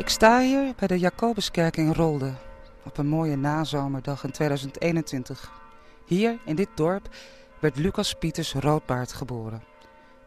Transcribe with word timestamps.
Ik 0.00 0.08
sta 0.08 0.40
hier 0.40 0.74
bij 0.76 0.88
de 0.88 0.98
Jacobuskerk 0.98 1.76
in 1.76 1.92
Rolde 1.92 2.32
op 2.84 2.98
een 2.98 3.06
mooie 3.06 3.36
nazomerdag 3.36 4.24
in 4.24 4.30
2021. 4.30 5.50
Hier 6.06 6.38
in 6.44 6.56
dit 6.56 6.68
dorp 6.74 7.08
werd 7.58 7.76
Lucas 7.76 8.14
Pieters 8.14 8.52
Roodbaard 8.52 9.12
geboren. 9.12 9.62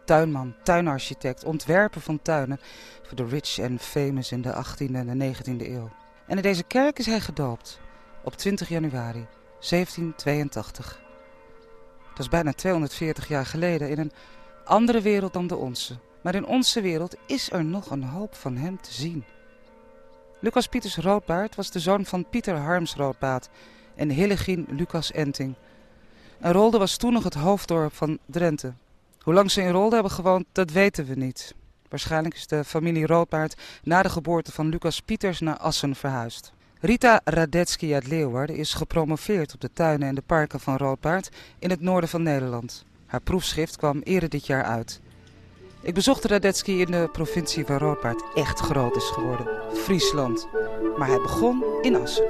Tuinman, 0.05 0.55
tuinarchitect, 0.63 1.43
ontwerper 1.43 2.01
van 2.01 2.21
tuinen 2.21 2.59
voor 3.03 3.15
de 3.15 3.25
rich 3.25 3.59
and 3.59 3.81
famous 3.81 4.31
in 4.31 4.41
de 4.41 4.53
18e 4.53 4.93
en 4.93 5.19
de 5.19 5.33
19e 5.35 5.67
eeuw. 5.67 5.89
En 6.27 6.35
in 6.35 6.43
deze 6.43 6.63
kerk 6.63 6.99
is 6.99 7.05
hij 7.05 7.19
gedoopt 7.19 7.79
op 8.23 8.35
20 8.35 8.69
januari 8.69 9.27
1782. 9.69 11.01
Dat 12.09 12.19
is 12.19 12.29
bijna 12.29 12.53
240 12.53 13.27
jaar 13.27 13.45
geleden 13.45 13.89
in 13.89 13.99
een 13.99 14.11
andere 14.65 15.01
wereld 15.01 15.33
dan 15.33 15.47
de 15.47 15.55
onze. 15.55 15.97
Maar 16.21 16.35
in 16.35 16.45
onze 16.45 16.81
wereld 16.81 17.15
is 17.25 17.51
er 17.51 17.65
nog 17.65 17.91
een 17.91 18.03
hoop 18.03 18.35
van 18.35 18.55
hem 18.55 18.81
te 18.81 18.93
zien. 18.93 19.25
Lucas 20.43 20.67
Pieters 20.67 20.95
Roodbaard 20.95 21.55
was 21.55 21.71
de 21.71 21.79
zoon 21.79 22.05
van 22.05 22.29
Pieter 22.29 22.55
Harms 22.55 22.95
Roodbaard 22.95 23.49
en 23.95 24.09
Hillegien 24.09 24.67
Lucas 24.69 25.11
Enting. 25.11 25.55
En 26.39 26.51
Rolde 26.51 26.77
was 26.77 26.97
toen 26.97 27.13
nog 27.13 27.23
het 27.23 27.33
hoofddorp 27.33 27.93
van 27.93 28.19
Drenthe. 28.25 28.73
Hoe 29.19 29.33
lang 29.33 29.51
ze 29.51 29.61
in 29.61 29.71
Rolde 29.71 29.93
hebben 29.93 30.11
gewoond, 30.11 30.45
dat 30.51 30.71
weten 30.71 31.05
we 31.05 31.15
niet. 31.15 31.55
Waarschijnlijk 31.89 32.35
is 32.35 32.47
de 32.47 32.63
familie 32.63 33.05
Roodbaard 33.05 33.61
na 33.83 34.01
de 34.01 34.09
geboorte 34.09 34.51
van 34.51 34.69
Lucas 34.69 34.99
Pieters 34.99 35.39
naar 35.39 35.57
Assen 35.57 35.95
verhuisd. 35.95 36.53
Rita 36.79 37.21
Radetsky 37.23 37.93
uit 37.93 38.07
Leeuwarden 38.07 38.55
is 38.55 38.73
gepromoveerd 38.73 39.53
op 39.53 39.61
de 39.61 39.73
tuinen 39.73 40.07
en 40.07 40.15
de 40.15 40.23
parken 40.25 40.59
van 40.59 40.77
Roodbaard 40.77 41.29
in 41.59 41.69
het 41.69 41.81
noorden 41.81 42.09
van 42.09 42.23
Nederland. 42.23 42.85
Haar 43.05 43.21
proefschrift 43.21 43.77
kwam 43.77 43.99
eerder 43.99 44.29
dit 44.29 44.45
jaar 44.45 44.63
uit. 44.63 45.01
Ik 45.85 45.93
bezocht 45.93 46.25
Radetsky 46.25 46.71
in 46.71 46.91
de 46.91 47.09
provincie 47.11 47.65
waar 47.65 47.81
echt 48.33 48.59
groot 48.59 48.95
is 48.95 49.09
geworden, 49.09 49.47
Friesland. 49.73 50.47
Maar 50.97 51.07
hij 51.07 51.17
begon 51.21 51.63
in 51.81 51.95
Assen. 51.95 52.25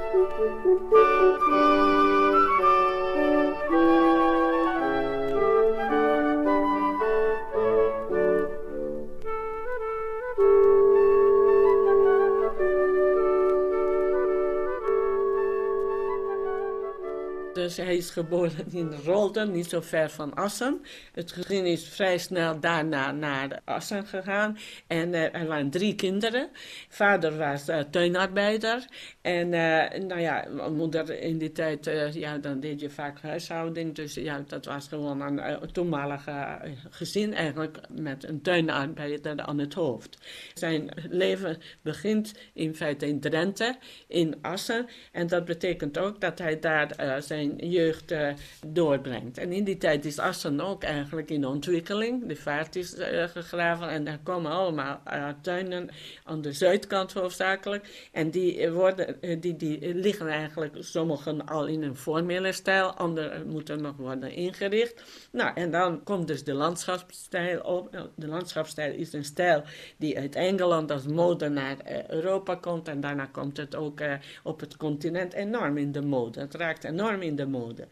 Dus 17.54 17.76
hij 17.76 17.96
is 17.96 18.10
geboren 18.10 18.72
in 18.72 18.92
Rolden, 19.04 19.50
niet 19.50 19.68
zo 19.68 19.80
ver 19.80 20.10
van 20.10 20.34
Assen. 20.34 20.80
Het 21.12 21.32
gezin 21.32 21.66
is 21.66 21.88
vrij 21.88 22.18
snel 22.18 22.60
daarna 22.60 23.12
naar 23.12 23.60
Assen 23.64 24.06
gegaan. 24.06 24.58
En 24.86 25.08
uh, 25.08 25.34
er 25.34 25.46
waren 25.46 25.70
drie 25.70 25.94
kinderen. 25.94 26.48
Vader 26.88 27.38
was 27.38 27.68
uh, 27.68 27.80
tuinarbeider. 27.80 28.86
En 29.20 29.46
uh, 29.46 30.06
nou 30.08 30.20
ja, 30.20 30.48
moeder 30.70 31.20
in 31.20 31.38
die 31.38 31.52
tijd, 31.52 31.90
ja, 32.12 32.38
dan 32.38 32.60
deed 32.60 32.80
je 32.80 32.90
vaak 32.90 33.20
huishouding. 33.20 33.94
Dus 33.94 34.14
ja, 34.14 34.44
dat 34.46 34.64
was 34.64 34.88
gewoon 34.88 35.20
een 35.20 35.72
toenmalige 35.72 36.60
gezin 36.90 37.34
eigenlijk 37.34 37.78
met 37.88 38.28
een 38.28 38.42
tuinarbeider 38.42 39.40
aan 39.40 39.58
het 39.58 39.74
hoofd. 39.74 40.18
Zijn 40.54 40.88
leven 41.10 41.58
begint 41.82 42.34
in 42.52 42.74
feite 42.74 43.06
in 43.06 43.20
Drenthe, 43.20 43.76
in 44.08 44.34
Assen. 44.42 44.86
En 45.12 45.26
dat 45.26 45.44
betekent 45.44 45.98
ook 45.98 46.20
dat 46.20 46.38
hij 46.38 46.58
daar 46.58 47.22
zijn 47.22 47.43
jeugd 47.56 48.12
uh, 48.12 48.28
doorbrengt. 48.66 49.38
En 49.38 49.52
in 49.52 49.64
die 49.64 49.78
tijd 49.78 50.04
is 50.04 50.18
Assen 50.18 50.60
ook 50.60 50.82
eigenlijk 50.82 51.30
in 51.30 51.46
ontwikkeling. 51.46 52.26
De 52.26 52.36
vaart 52.36 52.76
is 52.76 52.98
uh, 52.98 53.24
gegraven 53.24 53.88
en 53.88 54.04
daar 54.04 54.18
komen 54.22 54.50
allemaal 54.50 55.00
uh, 55.06 55.28
tuinen 55.40 55.88
aan 56.24 56.42
de 56.42 56.52
zuidkant 56.52 57.12
hoofdzakelijk. 57.12 58.08
En 58.12 58.30
die, 58.30 58.70
worden, 58.70 59.40
die, 59.40 59.56
die 59.56 59.94
liggen 59.94 60.28
eigenlijk 60.28 60.76
sommigen 60.78 61.46
al 61.46 61.66
in 61.66 61.82
een 61.82 61.96
formele 61.96 62.52
stijl, 62.52 62.92
andere 62.92 63.44
moeten 63.44 63.82
nog 63.82 63.96
worden 63.96 64.32
ingericht. 64.32 65.02
Nou, 65.32 65.54
en 65.54 65.70
dan 65.70 66.02
komt 66.02 66.28
dus 66.28 66.44
de 66.44 66.54
landschapsstijl 66.54 67.60
op. 67.60 68.10
De 68.16 68.26
landschapsstijl 68.26 68.94
is 68.94 69.12
een 69.12 69.24
stijl 69.24 69.62
die 69.96 70.18
uit 70.18 70.34
Engeland 70.34 70.90
als 70.90 71.06
mode 71.06 71.48
naar 71.48 71.76
Europa 72.08 72.54
komt. 72.54 72.88
En 72.88 73.00
daarna 73.00 73.26
komt 73.26 73.56
het 73.56 73.74
ook 73.74 74.00
op 74.42 74.60
het 74.60 74.76
continent 74.76 75.32
enorm 75.32 75.76
in 75.76 75.92
de 75.92 76.02
mode. 76.02 76.40
Het 76.40 76.54
raakt 76.54 76.84
enorm 76.84 77.22
in 77.22 77.33
de 77.36 77.46
mode. 77.46 77.88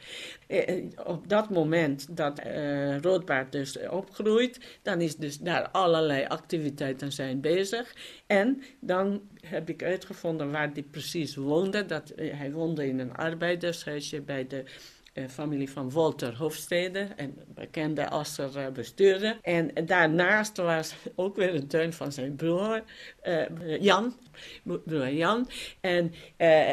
Eh, 0.47 0.85
op 1.05 1.29
dat 1.29 1.51
moment 1.51 2.17
dat 2.17 2.41
uh, 2.47 2.99
Roodbaard 3.01 3.53
dus 3.53 3.79
opgroeit, 3.89 4.79
dan 4.83 5.01
is 5.01 5.17
dus 5.17 5.39
daar 5.39 5.69
allerlei 5.69 6.25
activiteiten 6.25 7.13
zijn 7.13 7.41
bezig. 7.41 7.95
En 8.27 8.63
dan 8.81 9.23
heb 9.47 9.69
ik 9.69 9.83
uitgevonden 9.83 10.51
waar 10.51 10.71
hij 10.73 10.83
precies 10.83 11.37
woonde. 11.37 11.87
Dat, 11.87 12.13
hij 12.17 12.53
woonde 12.53 12.87
in 12.87 12.99
een 12.99 13.15
arbeidershuisje 13.15 14.21
bij 14.21 14.47
de 14.47 14.65
familie 15.29 15.71
van 15.71 15.91
Walter 15.91 16.37
Hofstede, 16.37 17.09
een 17.17 17.39
bekende 17.55 18.09
Asser 18.09 18.57
uh, 18.57 18.69
bestuurder. 18.69 19.39
En 19.43 19.71
daarnaast 19.87 20.57
was 20.57 20.95
ook 21.15 21.37
weer 21.37 21.55
een 21.55 21.67
tuin 21.67 21.93
van 21.93 22.13
zijn 22.13 22.37
broer, 22.37 22.83
uh, 23.25 23.81
Jan. 23.81 24.15
Broer 24.63 25.13
Jan. 25.13 25.49
En 25.81 26.13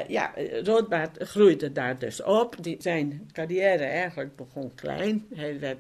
ja, 0.08 0.34
Roodbaard 0.64 1.24
groeide 1.24 1.72
daar 1.72 2.00
dus 2.00 2.24
op. 2.24 2.64
Die, 2.64 2.76
zijn 2.80 3.30
carrière 3.32 3.84
eigenlijk 3.84 4.36
begon 4.36 4.76
klein. 4.76 5.26
Hij, 5.36 5.80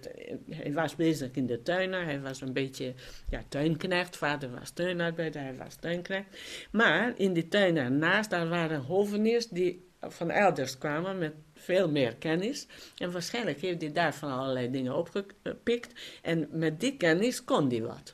was 0.73 0.95
bezig 0.95 1.31
in 1.31 1.45
de 1.45 1.61
tuinen. 1.61 2.05
Hij 2.05 2.21
was 2.21 2.41
een 2.41 2.53
beetje 2.53 2.93
ja, 3.29 3.43
tuinknecht. 3.49 4.17
Vader 4.17 4.51
was 4.59 4.69
tuinarbeider, 4.69 5.41
hij 5.41 5.55
was 5.55 5.75
tuinknecht. 5.75 6.27
Maar 6.71 7.13
in 7.17 7.33
die 7.33 7.47
tuin 7.47 7.77
ernaast, 7.77 8.29
daar 8.29 8.47
waren 8.47 8.81
hoveniers 8.81 9.47
die 9.47 9.87
van 10.01 10.29
elders 10.29 10.77
kwamen 10.77 11.17
met 11.17 11.33
veel 11.59 11.89
meer 11.89 12.15
kennis. 12.15 12.67
En 12.97 13.11
waarschijnlijk 13.11 13.61
heeft 13.61 13.81
hij 13.81 13.91
daarvan 13.91 14.31
allerlei 14.31 14.71
dingen 14.71 14.95
opgepikt. 14.95 16.19
En 16.21 16.47
met 16.51 16.79
die 16.79 16.97
kennis 16.97 17.43
kon 17.43 17.69
hij 17.69 17.81
wat. 17.81 18.13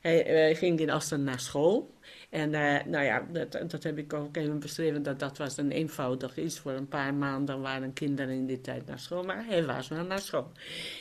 Hij, 0.00 0.54
ging 0.54 0.80
in 0.80 0.90
Assen 0.90 1.24
naar 1.24 1.40
school. 1.40 1.96
En 2.30 2.52
uh, 2.52 2.84
nou 2.84 3.04
ja, 3.04 3.26
dat, 3.32 3.70
dat 3.70 3.82
heb 3.82 3.98
ik 3.98 4.12
ook 4.12 4.36
even 4.36 4.58
beschreven, 4.58 5.02
dat 5.02 5.18
dat 5.18 5.38
was 5.38 5.56
een 5.56 5.70
eenvoudig 5.70 6.38
iets. 6.38 6.58
Voor 6.58 6.72
een 6.72 6.88
paar 6.88 7.14
maanden 7.14 7.60
waren 7.60 7.92
kinderen 7.92 8.34
in 8.34 8.46
die 8.46 8.60
tijd 8.60 8.86
naar 8.86 8.98
school, 8.98 9.22
maar 9.22 9.44
hij 9.46 9.66
was 9.66 9.88
wel 9.88 10.04
naar 10.04 10.20
school. 10.20 10.52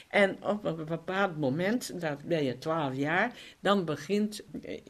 En 0.08 0.38
op 0.44 0.66
een 0.66 0.86
bepaald 0.86 1.38
moment, 1.38 2.02
dat 2.02 2.24
ben 2.24 2.44
je 2.44 2.58
twaalf 2.58 2.96
jaar, 2.96 3.34
dan 3.60 3.86
begint 3.86 4.44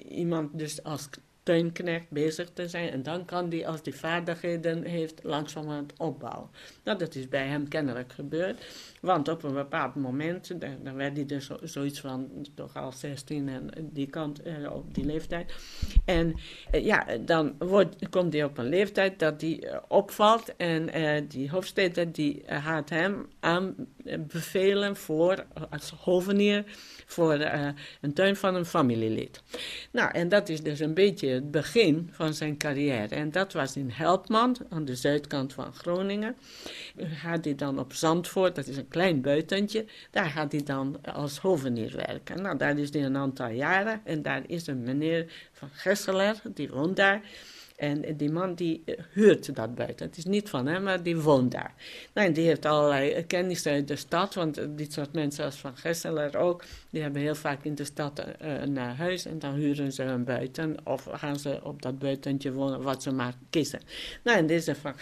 iemand 0.10 0.58
dus 0.58 0.84
als 0.84 1.10
tuinknecht 1.48 2.10
bezig 2.10 2.50
te 2.54 2.68
zijn. 2.68 2.90
En 2.90 3.04
dan 3.04 3.26
kan 3.26 3.50
die, 3.50 3.68
als 3.68 3.84
die 3.84 3.96
vaardigheden 3.96 4.84
heeft, 4.84 5.24
langzamerhand 5.24 5.94
opbouwen. 5.98 6.50
Nou, 6.84 6.98
dat 6.98 7.16
is 7.16 7.28
bij 7.28 7.48
hem 7.48 7.68
kennelijk 7.68 8.14
gebeurd. 8.14 8.66
Want 9.02 9.28
op 9.28 9.44
een 9.44 9.54
bepaald 9.54 9.96
moment, 9.96 10.52
dan 10.84 10.96
werd 10.96 11.16
hij 11.16 11.26
dus 11.26 11.50
zoiets 11.64 12.00
van 12.00 12.48
toch 12.56 12.76
al 12.76 12.92
16 12.92 13.50
en 13.50 13.70
die 13.92 14.08
kant, 14.08 14.42
eh, 14.42 14.74
op 14.74 14.94
die 14.94 15.06
leeftijd. 15.06 15.54
En 16.06 16.36
eh, 16.72 16.86
ja, 16.86 17.06
dan 17.26 17.56
wordt, 17.58 18.10
komt 18.10 18.34
hij 18.34 18.44
op 18.44 18.58
een 18.58 18.70
leeftijd 18.70 19.20
dat 19.20 19.42
hij 19.42 19.64
uh, 19.64 19.78
opvalt. 19.88 20.56
En 20.56 21.28
die 21.28 21.50
Hofstede 21.50 22.12
die 22.12 22.44
gaat 22.46 22.90
hem 22.90 23.28
aanbevelen 23.40 24.96
voor, 24.96 25.46
als 25.70 25.90
hovenier 25.90 26.66
voor 27.10 27.34
een 28.02 28.14
tuin 28.14 28.36
van 28.36 28.56
een 28.56 28.66
familielid. 28.66 29.42
Nou, 29.92 30.12
en 30.12 30.30
dat 30.30 30.50
is 30.50 30.62
dus 30.62 30.80
een 30.80 30.94
beetje 30.94 31.28
het 31.28 31.52
begin 31.52 32.10
van 32.12 32.34
zijn 32.34 32.58
carrière. 32.58 33.16
En 33.16 33.32
dat 33.32 33.54
was 33.54 33.76
in 33.76 33.90
Helpman, 33.90 34.58
aan 34.70 34.86
de 34.86 34.96
zuidkant 34.96 35.54
van 35.54 35.74
Groningen. 35.74 36.36
Gaat 36.98 37.46
hij 37.46 37.56
dan 37.56 37.80
op 37.80 37.94
Zandvoort, 37.94 38.56
dat 38.56 38.68
is 38.68 38.78
een 38.78 38.88
klein 38.88 39.22
buitentje. 39.22 39.86
Daar 40.12 40.30
gaat 40.30 40.52
hij 40.52 40.64
dan 40.64 40.98
als 41.14 41.38
hovenier 41.38 41.96
werken. 41.96 42.42
Nou, 42.42 42.58
daar 42.58 42.78
is 42.78 42.94
hij 42.94 43.04
een 43.04 43.18
aantal 43.18 43.50
jaren. 43.50 44.02
En 44.04 44.22
daar 44.22 44.42
is 44.48 44.68
een 44.68 44.84
meneer 44.84 45.50
van 45.52 45.70
Gesseler, 45.72 46.42
die 46.54 46.70
woont 46.70 46.96
daar. 46.96 47.22
En 47.78 48.18
die 48.18 48.32
man 48.32 48.54
die 48.54 48.82
eh, 48.86 48.96
huurt 49.12 49.56
dat 49.56 49.76
buiten. 49.76 50.06
Het 50.06 50.18
is 50.18 50.26
niet 50.26 50.50
van 50.50 50.68
hem, 50.68 50.84
maar 50.84 51.04
die 51.04 51.18
woont 51.18 51.52
daar. 51.52 51.74
Nou, 52.14 52.28
en 52.28 52.34
die 52.34 52.46
heeft 52.46 52.66
allerlei 52.66 53.26
kennis 53.26 53.66
uit 53.66 53.88
de 53.88 53.96
stad. 53.96 54.34
Want 54.34 54.78
dit 54.78 54.94
soort 54.94 55.14
mensen 55.14 55.46
als 55.46 55.56
Van 55.56 55.78
Gesseler 55.78 56.38
ook, 56.38 56.64
die 56.90 57.02
hebben 57.02 57.22
heel 57.22 57.36
vaak 57.36 57.64
in 57.64 57.76
de 57.76 57.84
stad 57.84 58.24
een 58.40 58.78
huis. 58.78 59.26
En 59.26 59.40
dan 59.40 59.54
huren 59.54 59.92
ze 59.92 60.04
een 60.04 60.24
buiten. 60.24 60.76
Of 60.84 61.08
gaan 61.12 61.40
ze 61.40 61.60
op 61.64 61.82
dat 61.82 62.00
buitentje 62.00 62.52
wonen, 62.54 62.82
wat 62.82 63.04
ze 63.04 63.12
maar 63.12 63.34
kiezen. 63.50 63.80
Nou, 64.24 64.38
en 64.38 64.48
deze 64.48 64.76
Van 64.76 64.94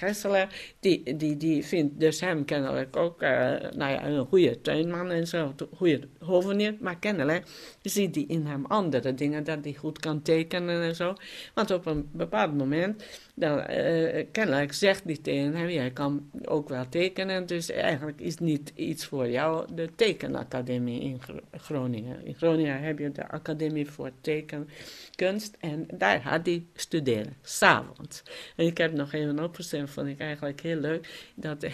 die, 0.79 1.15
die, 1.17 1.37
die 1.37 1.65
vindt 1.65 1.99
dus 1.99 2.19
hem 2.19 2.45
kennelijk 2.45 2.95
ook 2.95 3.21
uh, 3.21 3.29
nou 3.75 3.91
ja, 3.91 4.05
een 4.05 4.25
goede 4.25 4.61
tuinman 4.61 5.11
en 5.11 5.27
zo. 5.27 5.53
Een 5.57 5.67
goede 5.75 5.99
hovenier. 6.19 6.75
Maar 6.79 6.99
kennelijk 6.99 7.47
ziet 7.81 8.15
hij 8.15 8.25
in 8.27 8.45
hem 8.45 8.65
andere 8.65 9.13
dingen. 9.13 9.43
Dat 9.43 9.63
hij 9.63 9.73
goed 9.73 9.99
kan 9.99 10.21
tekenen 10.21 10.81
en 10.81 10.95
zo. 10.95 11.15
Want 11.53 11.71
op 11.71 11.85
een 11.85 12.09
bepaald 12.11 12.57
moment, 12.57 13.03
dan 13.35 13.71
uh, 13.71 14.25
kennelijk 14.31 14.73
zegt 14.73 15.03
hij 15.03 15.17
tegen 15.21 15.55
hem, 15.55 15.69
jij 15.69 15.91
kan 15.91 16.29
ook 16.45 16.69
wel 16.69 16.89
tekenen, 16.89 17.45
dus 17.45 17.71
eigenlijk 17.71 18.21
is 18.21 18.37
niet 18.37 18.71
iets 18.75 19.05
voor 19.05 19.29
jou 19.29 19.73
de 19.73 19.89
tekenacademie 19.95 21.01
in 21.01 21.21
Groningen. 21.51 22.25
In 22.25 22.35
Groningen 22.35 22.81
heb 22.81 22.99
je 22.99 23.11
de 23.11 23.27
academie 23.27 23.89
voor 23.89 24.11
tekenkunst 24.21 25.57
en 25.59 25.87
daar 25.93 26.21
had 26.21 26.45
hij 26.45 26.65
studeren, 26.75 27.35
s'avonds. 27.41 28.23
En 28.55 28.65
ik 28.65 28.77
heb 28.77 28.93
nog 28.93 29.13
even 29.13 29.43
opgezet, 29.43 29.89
vond 29.89 30.07
ik 30.07 30.19
eigenlijk 30.19 30.61
heel 30.61 30.79
leuk, 30.79 31.31
dat 31.35 31.65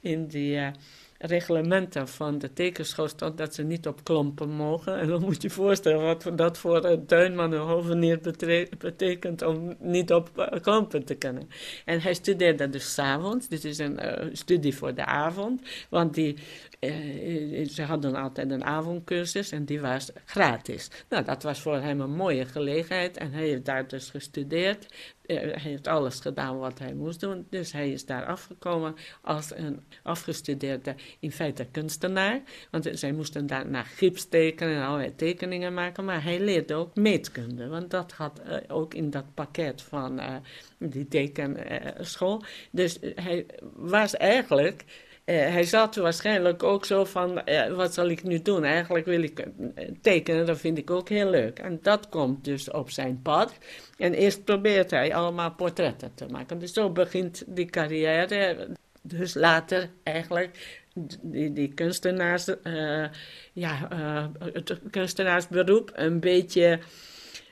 in 0.00 0.26
die... 0.26 0.56
Uh, 0.56 0.68
reglementen 1.22 2.08
van 2.08 2.38
de 2.38 2.52
tekenschool 2.52 3.08
stond 3.08 3.38
dat 3.38 3.54
ze 3.54 3.62
niet 3.62 3.86
op 3.86 4.04
klompen 4.04 4.48
mogen. 4.48 4.98
En 4.98 5.08
dan 5.08 5.20
moet 5.20 5.42
je 5.42 5.48
je 5.48 5.54
voorstellen 5.54 6.02
wat 6.02 6.30
dat 6.34 6.58
voor 6.58 6.84
een 6.84 7.06
tuinman 7.06 7.52
en 7.52 7.60
hovenier 7.60 8.20
betekent 8.78 9.42
om 9.42 9.74
niet 9.78 10.12
op 10.12 10.38
eh, 10.38 10.60
klompen 10.60 11.04
te 11.04 11.14
kunnen. 11.14 11.48
En 11.84 12.00
hij 12.00 12.14
studeerde 12.14 12.68
dus 12.68 12.94
s'avonds. 12.94 13.48
Dit 13.48 13.64
is 13.64 13.78
een 13.78 13.98
uh, 14.04 14.28
studie 14.32 14.76
voor 14.76 14.94
de 14.94 15.04
avond. 15.04 15.60
Want 15.88 16.14
die, 16.14 16.36
uh, 16.80 17.68
ze 17.68 17.82
hadden 17.82 18.14
altijd 18.14 18.50
een 18.50 18.64
avondcursus 18.64 19.50
en 19.50 19.64
die 19.64 19.80
was 19.80 20.10
gratis. 20.24 20.90
Nou, 21.08 21.24
dat 21.24 21.42
was 21.42 21.60
voor 21.60 21.76
hem 21.76 22.00
een 22.00 22.14
mooie 22.14 22.44
gelegenheid. 22.44 23.16
En 23.16 23.32
hij 23.32 23.46
heeft 23.46 23.64
daar 23.64 23.88
dus 23.88 24.10
gestudeerd. 24.10 24.86
Eh, 25.26 25.36
hij 25.36 25.60
heeft 25.60 25.86
alles 25.86 26.20
gedaan 26.20 26.58
wat 26.58 26.78
hij 26.78 26.94
moest 26.94 27.20
doen. 27.20 27.46
Dus 27.50 27.72
hij 27.72 27.90
is 27.90 28.06
daar 28.06 28.26
afgekomen 28.26 28.94
als 29.20 29.56
een 29.56 29.80
afgestudeerde, 30.02 30.94
in 31.20 31.32
feite 31.32 31.66
kunstenaar. 31.70 32.42
Want 32.70 32.88
zij 32.92 33.12
moesten 33.12 33.46
daar 33.46 33.68
naar 33.68 33.84
gips 33.84 34.28
tekenen 34.28 34.76
en 34.76 34.86
allerlei 34.86 35.14
tekeningen 35.14 35.74
maken. 35.74 36.04
Maar 36.04 36.22
hij 36.22 36.40
leerde 36.40 36.74
ook 36.74 36.96
meetkunde. 36.96 37.68
Want 37.68 37.90
dat 37.90 38.12
had 38.12 38.40
uh, 38.46 38.56
ook 38.68 38.94
in 38.94 39.10
dat 39.10 39.34
pakket 39.34 39.82
van 39.82 40.20
uh, 40.20 40.36
die 40.78 41.08
tekenschool. 41.08 42.44
dus 42.70 42.98
hij 43.14 43.46
was 43.74 44.16
eigenlijk 44.16 44.84
hij 45.24 45.64
zat 45.64 45.96
waarschijnlijk 45.96 46.62
ook 46.62 46.84
zo 46.84 47.04
van, 47.04 47.42
uh, 47.44 47.66
wat 47.66 47.94
zal 47.94 48.08
ik 48.08 48.22
nu 48.22 48.42
doen? 48.42 48.64
Eigenlijk 48.64 49.06
wil 49.06 49.22
ik 49.22 49.38
uh, 49.38 49.88
tekenen, 50.00 50.46
dat 50.46 50.58
vind 50.58 50.78
ik 50.78 50.90
ook 50.90 51.08
heel 51.08 51.30
leuk. 51.30 51.58
En 51.58 51.78
dat 51.82 52.08
komt 52.08 52.44
dus 52.44 52.70
op 52.70 52.90
zijn 52.90 53.20
pad. 53.22 53.54
En 53.98 54.14
eerst 54.14 54.44
probeert 54.44 54.90
hij 54.90 55.14
allemaal 55.14 55.54
portretten 55.54 56.14
te 56.14 56.26
maken. 56.26 56.58
Dus 56.58 56.72
zo 56.72 56.90
begint 56.90 57.44
die 57.46 57.66
carrière. 57.66 58.68
Dus 59.02 59.34
later 59.34 59.90
eigenlijk 60.02 60.82
die, 61.22 61.52
die 61.52 61.74
kunstenaars, 61.74 62.46
ja, 63.52 63.88
het 64.52 64.78
kunstenaarsberoep 64.90 65.90
een 65.94 66.20
beetje, 66.20 66.78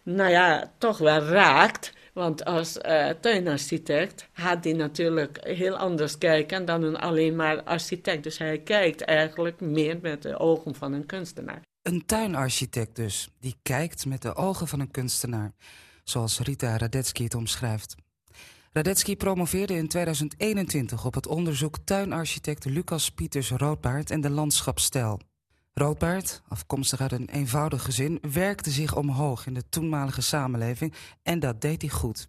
nou 0.03 0.31
ja, 0.31 0.73
toch 0.79 0.99
wel 0.99 1.21
raakt. 1.21 1.93
Want 2.13 2.45
als 2.45 2.77
uh, 2.77 3.09
tuinarchitect 3.09 4.29
had 4.33 4.65
hij 4.65 4.73
natuurlijk 4.73 5.39
heel 5.43 5.77
anders 5.77 6.19
kijken 6.19 6.65
dan 6.65 6.83
een 6.83 6.97
alleen 6.97 7.37
maar 7.37 7.63
architect. 7.63 8.23
Dus 8.23 8.39
hij 8.39 8.59
kijkt 8.59 9.01
eigenlijk 9.01 9.61
meer 9.61 9.99
met 10.03 10.23
de 10.23 10.39
ogen 10.39 10.75
van 10.75 10.93
een 10.93 11.07
kunstenaar. 11.07 11.63
Een 11.83 12.07
tuinarchitect 12.07 12.97
dus, 12.97 13.29
die 13.41 13.57
kijkt 13.63 14.07
met 14.07 14.23
de 14.23 14.35
ogen 14.35 14.69
van 14.69 14.81
een 14.81 14.91
kunstenaar. 14.91 15.53
Zoals 16.05 16.39
Rita 16.39 16.77
Radetzky 16.77 17.23
het 17.25 17.35
omschrijft. 17.35 17.95
Radetzky 18.73 19.17
promoveerde 19.17 19.75
in 19.75 19.89
2021 19.89 21.05
op 21.05 21.15
het 21.15 21.27
onderzoek 21.27 21.79
tuinarchitect 21.85 22.65
Lucas 22.65 23.11
Pieters 23.11 23.51
Roodbaard 23.51 24.11
en 24.11 24.21
de 24.21 24.31
landschapsstijl. 24.31 25.21
Roodbaard, 25.73 26.43
afkomstig 26.49 27.01
uit 27.01 27.13
een 27.13 27.29
eenvoudig 27.29 27.83
gezin, 27.83 28.19
werkte 28.33 28.71
zich 28.71 28.97
omhoog 28.97 29.47
in 29.47 29.55
de 29.55 29.69
toenmalige 29.69 30.21
samenleving 30.21 30.95
en 31.23 31.41
dat 31.41 31.61
deed 31.61 31.83
hij 31.83 31.91
goed. 31.91 32.29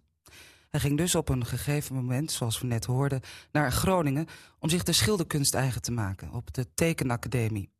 Hij 0.68 0.80
ging 0.80 0.96
dus 0.96 1.14
op 1.14 1.28
een 1.28 1.46
gegeven 1.46 1.94
moment, 1.94 2.32
zoals 2.32 2.60
we 2.60 2.66
net 2.66 2.84
hoorden, 2.84 3.20
naar 3.52 3.72
Groningen 3.72 4.26
om 4.58 4.68
zich 4.68 4.82
de 4.82 4.92
schilderkunst 4.92 5.54
eigen 5.54 5.82
te 5.82 5.92
maken 5.92 6.30
op 6.30 6.54
de 6.54 6.74
Tekenacademie. 6.74 7.70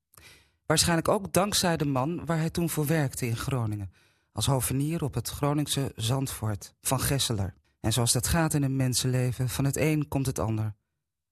Waarschijnlijk 0.67 1.09
ook 1.09 1.32
dankzij 1.32 1.76
de 1.76 1.85
man 1.85 2.25
waar 2.25 2.38
hij 2.38 2.50
toen 2.50 2.70
voor 2.70 2.87
werkte 2.87 3.26
in 3.26 3.37
Groningen, 3.37 3.93
als 4.32 4.47
hovenier 4.47 5.05
op 5.05 5.15
het 5.15 5.29
Groningse 5.29 5.93
Zandvoort 5.97 6.75
van 6.81 7.00
Gesseler. 7.00 7.55
En 7.81 7.93
zoals 7.93 8.12
dat 8.12 8.26
gaat 8.26 8.55
in 8.55 8.62
een 8.62 8.76
mensenleven, 8.76 9.49
van 9.49 9.65
het 9.65 9.76
een 9.76 10.08
komt 10.08 10.26
het 10.26 10.38
ander. 10.38 10.75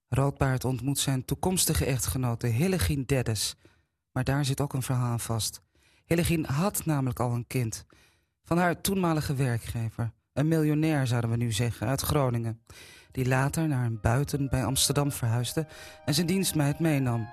Roodbaard 0.09 0.65
ontmoet 0.65 0.99
zijn 0.99 1.25
toekomstige 1.25 1.85
echtgenote 1.85 2.47
Hillegien 2.47 3.05
Deddes 3.07 3.57
maar 4.13 4.25
daar 4.25 4.45
zit 4.45 4.61
ook 4.61 4.73
een 4.73 4.83
verhaal 4.83 5.11
aan 5.11 5.21
vast. 5.21 5.61
Hillegien 6.05 6.45
had 6.45 6.85
namelijk 6.85 7.21
al 7.21 7.33
een 7.33 7.47
kind. 7.47 7.85
Van 8.45 8.59
haar 8.59 8.81
toenmalige 8.81 9.35
werkgever. 9.35 10.13
Een 10.33 10.49
miljonair 10.49 11.07
zouden 11.07 11.31
we 11.31 11.37
nu 11.37 11.53
zeggen, 11.53 11.87
uit 11.87 12.01
Groningen. 12.01 12.63
Die 13.11 13.29
later 13.29 13.69
naar 13.69 13.85
een 13.85 14.01
buiten 14.01 14.49
bij 14.49 14.65
Amsterdam 14.65 15.13
verhuisde 15.13 15.67
en 16.05 16.15
zijn 16.15 16.27
dienstmeid 16.27 16.79
meenam. 16.79 17.29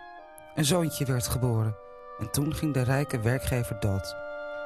Een 0.56 0.66
zoontje 0.66 1.06
werd 1.06 1.28
geboren. 1.28 1.76
En 2.20 2.32
toen 2.32 2.56
ging 2.56 2.74
de 2.74 2.82
rijke 2.82 3.20
werkgever 3.20 3.80
dood. 3.80 4.16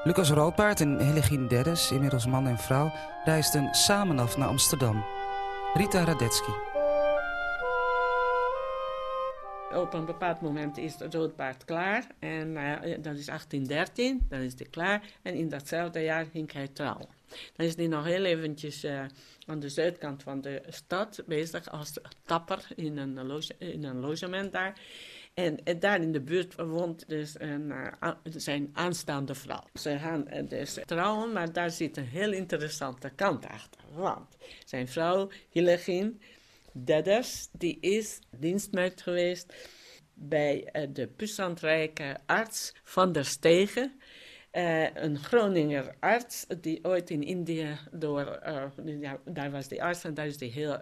Lucas 0.03 0.29
Roodbaard 0.29 0.81
en 0.81 1.05
Hillegien 1.05 1.47
Deddes, 1.47 1.91
inmiddels 1.91 2.25
man 2.25 2.47
en 2.47 2.57
vrouw, 2.57 2.91
reisden 3.25 3.73
samen 3.73 4.19
af 4.19 4.37
naar 4.37 4.47
Amsterdam. 4.47 5.03
Rita 5.73 6.03
Radetzky. 6.03 6.70
Op 9.75 9.93
een 9.93 10.05
bepaald 10.05 10.41
moment 10.41 10.77
is 10.77 10.95
het 10.99 11.13
roodbaard 11.13 11.65
klaar. 11.65 12.07
En 12.19 12.49
uh, 12.49 12.73
dat 12.81 13.17
is 13.17 13.25
1813, 13.25 14.25
dan 14.29 14.39
is 14.39 14.53
hij 14.57 14.67
klaar. 14.69 15.01
En 15.21 15.33
in 15.33 15.49
datzelfde 15.49 15.99
jaar 15.99 16.25
ging 16.25 16.51
hij 16.51 16.67
trouwen. 16.67 17.07
Dan 17.55 17.65
is 17.65 17.75
hij 17.75 17.87
nog 17.87 18.05
heel 18.05 18.25
eventjes 18.25 18.83
uh, 18.83 19.05
aan 19.45 19.59
de 19.59 19.69
zuidkant 19.69 20.23
van 20.23 20.41
de 20.41 20.61
stad 20.67 21.23
bezig 21.25 21.69
als 21.69 21.93
tapper 22.25 22.67
in 22.75 22.97
een, 22.97 23.41
in 23.57 23.83
een 23.83 23.99
logement 23.99 24.51
daar. 24.51 24.79
En, 25.33 25.63
en, 25.63 25.79
daar 25.79 26.01
in 26.01 26.11
de 26.11 26.21
buurt 26.21 26.55
woont 26.55 27.09
dus 27.09 27.35
zijn 28.23 28.69
aanstaande 28.73 29.35
vrouw. 29.35 29.63
Ze 29.73 29.97
gaan 29.97 30.27
dus 30.47 30.77
trouwen, 30.85 31.31
maar 31.33 31.53
daar 31.53 31.71
zit 31.71 31.97
een 31.97 32.07
heel 32.07 32.31
interessante 32.31 33.09
kant 33.15 33.47
achter. 33.47 33.81
Want 33.93 34.37
zijn 34.65 34.87
vrouw, 34.87 35.29
Hillegien, 35.49 36.21
Dedders, 36.73 37.49
die 37.51 37.77
is 37.79 38.19
dienstmeid 38.29 39.01
geweest 39.01 39.53
bij 40.13 40.69
uh, 40.73 40.87
de 40.93 41.07
pussantrijke 41.07 42.17
arts 42.25 42.75
Van 42.83 43.11
der 43.11 43.25
Stegen. 43.25 43.99
Uh, 44.51 44.95
een 44.95 45.17
Groninger 45.17 45.95
arts 45.99 46.45
die 46.61 46.79
ooit 46.83 47.09
in 47.09 47.23
Indië 47.23 47.77
door, 47.91 48.39
uh, 48.47 49.01
ja, 49.01 49.19
daar 49.25 49.51
was 49.51 49.67
die 49.67 49.83
arts 49.83 50.03
en 50.03 50.13
daar 50.13 50.25
is 50.25 50.39
hij 50.39 50.49
heel 50.49 50.77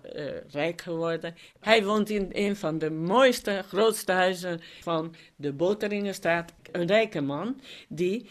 rijk 0.48 0.82
geworden. 0.82 1.36
Hij 1.60 1.84
woont 1.84 2.10
in 2.10 2.30
een 2.32 2.56
van 2.56 2.78
de 2.78 2.92
mooiste, 2.92 3.64
grootste 3.68 4.12
huizen 4.12 4.60
van 4.80 5.16
de 5.36 5.54
Boteringenstraat. 5.54 6.54
Een 6.72 6.88
rijke 6.88 7.22
man 7.22 7.62
die 7.88 8.30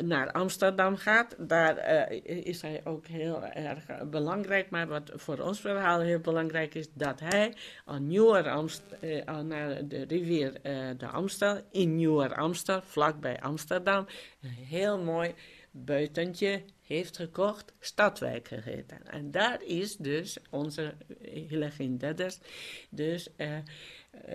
naar 0.00 0.32
Amsterdam 0.32 0.96
gaat. 0.96 1.34
Daar 1.38 2.08
uh, 2.10 2.46
is 2.46 2.62
hij 2.62 2.80
ook 2.84 3.06
heel 3.06 3.44
erg 3.44 4.08
belangrijk. 4.10 4.70
Maar 4.70 4.86
wat 4.86 5.10
voor 5.14 5.38
ons 5.38 5.60
verhaal 5.60 6.00
heel 6.00 6.18
belangrijk 6.18 6.74
is, 6.74 6.86
dat 6.94 7.20
hij 7.20 7.54
aan 7.84 8.06
Nieuwer 8.06 8.46
uh, 9.00 9.38
naar 9.40 9.88
de 9.88 10.04
rivier 10.08 10.52
de 10.96 11.06
Amstel, 11.06 11.60
in 11.70 11.96
Nieuwer 11.96 12.34
Amstel, 12.34 12.80
vlakbij 12.82 13.40
Amsterdam, 13.40 14.06
een 14.40 14.48
heel 14.48 14.98
mooi 14.98 15.34
buitentje 15.70 16.62
heeft 16.82 17.16
gekocht, 17.16 17.72
Stadwijk 17.80 18.48
geheten. 18.48 19.06
En 19.06 19.30
daar 19.30 19.62
is 19.62 19.96
dus 19.96 20.38
onze 20.50 20.94
Hillegien 21.48 21.98
Dedders 21.98 22.38
dus 22.90 23.28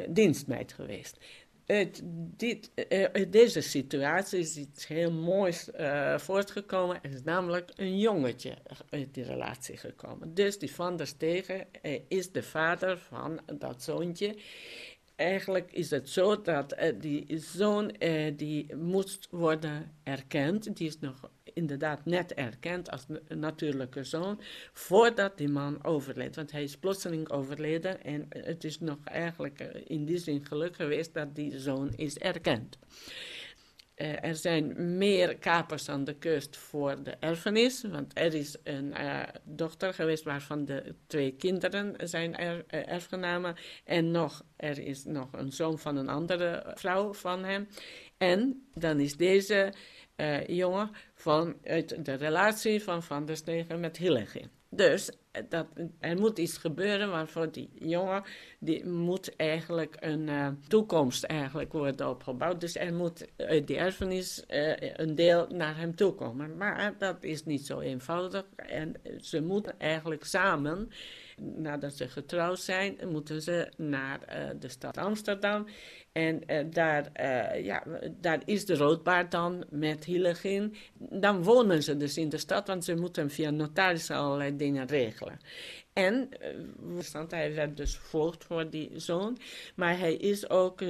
dienstmeid 0.10 0.74
geweest 0.74 1.18
uit, 1.68 2.02
dit, 2.38 2.72
uh, 2.90 3.06
deze 3.30 3.62
situatie 3.62 4.40
is 4.40 4.58
iets 4.58 4.88
heel 4.88 5.12
moois 5.12 5.70
uh, 5.80 6.18
voortgekomen. 6.18 7.04
Er 7.04 7.14
is 7.14 7.24
namelijk 7.24 7.72
een 7.76 8.00
jongetje 8.00 8.58
uit 8.90 9.14
die 9.14 9.24
relatie 9.24 9.78
gekomen. 9.78 10.34
Dus 10.34 10.60
die 10.60 10.76
Van 10.76 10.98
der 10.98 11.08
Stegen 11.08 11.68
is 12.08 12.32
de 12.32 12.44
vader 12.44 12.98
van 12.98 13.40
dat 13.60 13.84
zoontje. 13.84 14.36
Eigenlijk 15.16 15.72
is 15.72 15.90
het 15.90 16.10
zo 16.10 16.42
dat 16.42 16.76
die 17.00 17.26
zoon 17.38 17.96
die 18.36 18.76
moest 18.76 19.28
worden 19.32 19.92
erkend. 20.04 20.78
Die 20.78 20.88
is 20.88 21.00
nog 21.00 21.30
inderdaad 21.58 22.06
net 22.06 22.34
erkend 22.34 22.92
als 22.92 23.06
natuurlijke 23.28 24.04
zoon, 24.04 24.42
voordat 24.74 25.38
die 25.38 25.50
man 25.50 25.84
overleed. 25.84 26.36
Want 26.36 26.52
hij 26.52 26.64
is 26.64 26.78
plotseling 26.78 27.30
overleden 27.30 28.04
en 28.04 28.26
het 28.30 28.64
is 28.64 28.80
nog 28.80 28.98
eigenlijk 29.04 29.60
eh, 29.60 29.82
in 29.88 30.06
die 30.06 30.18
zin 30.18 30.46
geluk 30.46 30.76
geweest 30.76 31.14
dat 31.14 31.36
die 31.36 31.60
zoon 31.60 31.94
is 31.96 32.18
erkend. 32.18 32.78
Uh, 33.98 34.24
er 34.24 34.36
zijn 34.36 34.98
meer 34.98 35.38
kapers 35.38 35.90
aan 35.90 36.04
de 36.04 36.14
kust 36.14 36.58
voor 36.58 37.04
de 37.04 37.16
erfenis, 37.20 37.84
want 37.84 38.12
er 38.18 38.34
is 38.34 38.56
een 38.64 38.94
uh, 39.00 39.24
dochter 39.44 39.94
geweest 39.94 40.24
waarvan 40.24 40.66
de 40.66 40.96
twee 41.08 41.32
kinderen 41.32 41.96
zijn 42.10 42.36
er, 42.36 42.66
erfgenamen. 42.68 43.56
En 43.84 44.12
nog, 44.12 44.44
er 44.56 44.80
is 44.80 45.04
nog 45.04 45.28
een 45.32 45.52
zoon 45.52 45.80
van 45.80 45.98
een 45.98 46.10
andere 46.10 46.72
vrouw 46.76 47.14
van 47.14 47.44
hem. 47.44 47.68
En 48.18 48.68
dan 48.74 49.00
is 49.00 49.16
deze 49.16 49.74
jongen 50.48 50.90
vanuit 51.14 52.06
de 52.06 52.14
relatie 52.14 52.84
van 52.84 53.04
Van 53.04 53.26
der 53.26 53.36
Stegen 53.36 53.80
met 53.80 53.98
Hillegin. 53.98 54.50
Dus 54.70 55.12
dat 55.50 55.68
er 56.00 56.18
moet 56.18 56.40
iets 56.40 56.58
gebeuren 56.58 57.10
waarvoor 57.10 57.52
die 57.52 57.70
jongen, 57.74 58.24
die 58.60 58.86
moet 58.86 59.36
eigenlijk 59.36 59.96
een 60.00 60.28
uh, 60.28 60.48
toekomst 60.68 61.24
eigenlijk 61.24 61.72
worden 61.72 62.10
opgebouwd. 62.10 62.62
Dus 62.62 62.76
er 62.76 62.94
moet 62.94 63.28
uit 63.38 63.68
die 63.68 63.78
erfenis 63.78 64.44
een 64.48 65.16
deel 65.16 65.48
naar 65.48 65.78
hem 65.78 65.96
toe 65.96 66.14
komen. 66.14 66.58
Maar 66.58 66.96
dat 66.98 67.24
is 67.24 67.46
niet 67.46 67.66
zo 67.66 67.80
eenvoudig 67.80 68.46
en 68.56 68.94
ze 69.22 69.42
moeten 69.42 69.80
eigenlijk 69.80 70.24
samen 70.24 70.90
nadat 71.42 71.94
ze 71.94 72.08
getrouwd 72.08 72.60
zijn, 72.60 72.98
moeten 73.12 73.42
ze 73.42 73.72
naar 73.78 74.20
uh, 74.30 74.50
de 74.60 74.70
stad 74.70 74.98
Amsterdam. 74.98 75.68
En 76.12 76.42
uh, 76.48 76.66
daar, 76.70 77.10
uh, 77.22 77.66
ja, 77.66 77.84
daar 78.12 78.42
is 78.46 78.66
de 78.66 78.76
roodbaard 78.76 79.32
dan 79.32 79.66
met 79.70 80.04
Hillegin. 80.04 80.76
Dan 80.98 81.44
wonen 81.44 81.84
ze 81.84 81.98
dus 81.98 82.18
in 82.18 82.30
de 82.30 82.38
stad, 82.38 82.68
want 82.68 82.86
ze 82.86 82.96
moeten 82.96 83.30
via 83.30 83.50
notaris 83.50 84.12
allerlei 84.12 84.56
dingen 84.56 84.88
regelen. 84.88 85.40
En 85.98 86.30
uh, 87.14 87.24
hij 87.30 87.54
werd 87.54 87.78
dus 87.78 87.98
voogd 87.98 88.44
voor 88.44 88.70
die 88.70 88.92
zoon, 88.96 89.38
maar 89.76 90.00
hij 90.00 90.16
is 90.16 90.50
ook 90.50 90.82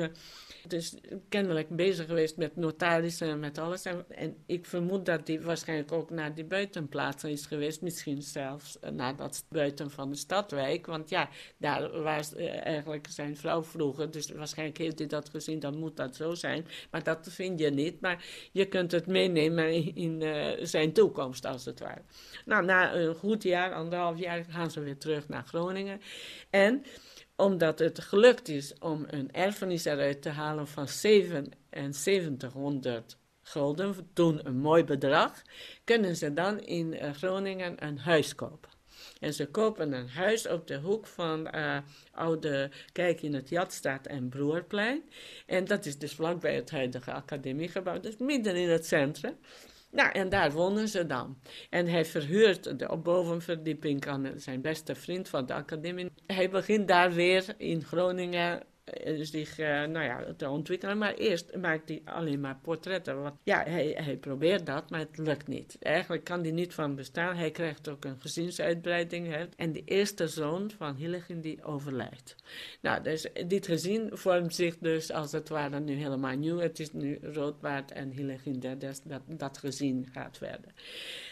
dus 0.68 0.96
kennelijk 1.30 1.70
bezig 1.70 2.06
geweest 2.06 2.38
met 2.38 2.56
notarissen 2.56 3.28
en 3.28 3.40
met 3.40 3.58
alles. 3.58 3.86
En, 3.86 4.36
ik 4.46 4.66
vermoed 4.66 5.06
dat 5.06 5.28
hij 5.28 5.42
waarschijnlijk 5.42 5.92
ook 5.92 6.10
naar 6.10 6.36
die 6.36 6.46
buitenplaatsen 6.46 7.30
is 7.30 7.46
geweest. 7.46 7.82
Misschien 7.82 8.22
zelfs 8.22 8.78
naar 8.92 9.16
dat 9.16 9.46
buiten 9.50 9.92
van 9.92 10.10
de 10.10 10.16
stadwijk. 10.16 10.86
Want 10.86 11.10
ja, 11.10 11.30
daar 11.58 12.02
was 12.02 12.34
uh, 12.34 12.66
eigenlijk 12.66 13.08
zijn 13.10 13.38
vrouw 13.38 13.64
vroeger. 13.64 14.12
Dus 14.12 14.32
waarschijnlijk 14.32 14.78
heeft 14.78 15.00
hij 15.00 15.08
dat 15.08 15.30
gezien, 15.30 15.60
dan 15.60 15.78
moet 15.78 15.98
dat 15.98 16.16
zo 16.16 16.34
zijn. 16.34 16.66
Maar 16.92 17.04
dat 17.04 17.28
vind 17.32 17.60
je 17.60 17.70
niet. 17.70 18.02
Maar 18.02 18.26
je 18.52 18.66
kunt 18.66 18.92
het 18.92 19.08
meenemen 19.08 19.96
in, 19.96 20.24
zijn 20.62 20.94
toekomst, 20.94 21.46
als 21.46 21.66
het 21.66 21.80
ware. 21.80 22.02
Nou, 22.46 22.66
na 22.66 22.96
een 22.96 23.16
goed 23.16 23.44
jaar, 23.44 23.74
anderhalf 23.74 24.20
jaar, 24.20 24.46
gaan 24.50 24.72
ze 24.72 24.80
weer 24.80 24.97
terug 24.98 25.28
naar 25.28 25.44
Groningen. 25.44 26.02
En 26.50 26.86
omdat 27.36 27.80
het 27.80 28.00
gelukt 28.00 28.48
is 28.48 28.74
om 28.80 29.06
een 29.08 29.32
erfenis 29.32 29.86
eruit 29.86 30.22
te 30.22 30.30
halen 30.30 30.68
van 30.68 30.88
7700 30.88 33.18
gulden, 33.42 34.10
toen 34.14 34.48
een 34.48 34.58
mooi 34.58 34.84
bedrag, 34.84 35.42
kunnen 35.84 36.16
ze 36.16 36.34
dan 36.34 36.60
in 36.60 36.94
uh, 36.94 37.14
Groningen 37.14 37.86
een 37.86 37.98
huis 37.98 38.36
kopen. 38.36 38.76
En 39.20 39.34
ze 39.34 39.46
kopen 39.46 39.94
een 39.94 40.10
huis 40.10 40.48
op 40.48 40.68
de 40.68 40.78
hoek 40.78 41.08
van 41.08 41.56
uh, 41.56 41.78
Oude 42.12 42.72
Kijk 42.92 43.22
in 43.22 43.34
het 43.34 43.50
Jatstraat 43.50 44.08
en 44.08 44.30
Broerplein. 44.30 45.04
En 45.46 45.66
dat 45.66 45.86
is 45.86 45.98
dus 45.98 46.14
vlakbij 46.14 46.56
het 46.56 46.72
huidige 46.72 47.12
academiegebouw, 47.12 48.00
dus 48.00 48.18
midden 48.18 48.56
in 48.56 48.70
het 48.70 48.86
centrum. 48.86 49.38
Nou, 49.92 50.12
en 50.12 50.30
daar 50.30 50.52
wonen 50.52 50.88
ze 50.88 51.06
dan. 51.06 51.38
En 51.70 51.88
hij 51.88 52.06
verhuurt 52.06 52.80
de 52.80 52.98
bovenverdieping 52.98 54.08
aan 54.08 54.32
zijn 54.36 54.62
beste 54.62 54.96
vriend 54.96 55.30
van 55.30 55.46
de 55.46 55.54
academie. 55.54 56.12
Hij 56.26 56.50
begint 56.50 56.88
daar 56.88 57.12
weer 57.12 57.54
in 57.58 57.84
Groningen 57.84 58.64
zich 59.16 59.60
uh, 59.60 59.68
nou 59.68 60.06
ja, 60.06 60.34
te 60.38 60.50
ontwikkelen. 60.50 60.98
Maar 60.98 61.14
eerst 61.14 61.56
maakt 61.56 61.90
hij 61.90 62.02
alleen 62.06 62.40
maar 62.40 62.60
portretten. 62.62 63.22
Want 63.22 63.36
ja, 63.44 63.64
hij, 63.64 63.98
hij 64.04 64.18
probeert 64.18 64.66
dat, 64.66 64.90
maar 64.90 65.00
het 65.00 65.18
lukt 65.18 65.48
niet. 65.48 65.78
Eigenlijk 65.80 66.24
kan 66.24 66.42
hij 66.42 66.52
niet 66.52 66.74
van 66.74 66.96
bestaan. 66.96 67.36
Hij 67.36 67.52
krijgt 67.52 67.90
ook 67.90 68.06
een 68.06 68.22
gezinsuitbreiding. 68.22 69.28
Hè. 69.28 69.46
En 69.56 69.74
de 69.74 69.84
eerste 69.86 70.28
zoon 70.28 70.72
van 70.78 70.96
Hillegin 70.96 71.42
die 71.42 71.64
overlijdt. 71.64 72.36
Nou, 72.82 73.04
dus 73.04 73.28
dit 73.48 73.66
gezin 73.66 74.10
vormt 74.14 74.56
zich 74.56 74.78
dus 74.78 75.12
als 75.12 75.32
het 75.32 75.50
ware 75.50 75.80
nu 75.80 75.94
helemaal 75.94 76.38
nieuw. 76.38 76.58
Het 76.58 76.80
is 76.80 76.94
nu 76.94 77.20
Roodbaard 77.22 77.92
en 77.92 78.10
Hillegin 78.10 78.60
dat, 78.60 78.82
dat, 79.04 79.22
dat 79.28 79.58
gezin 79.58 80.08
gaat 80.12 80.38
verder. 80.38 80.72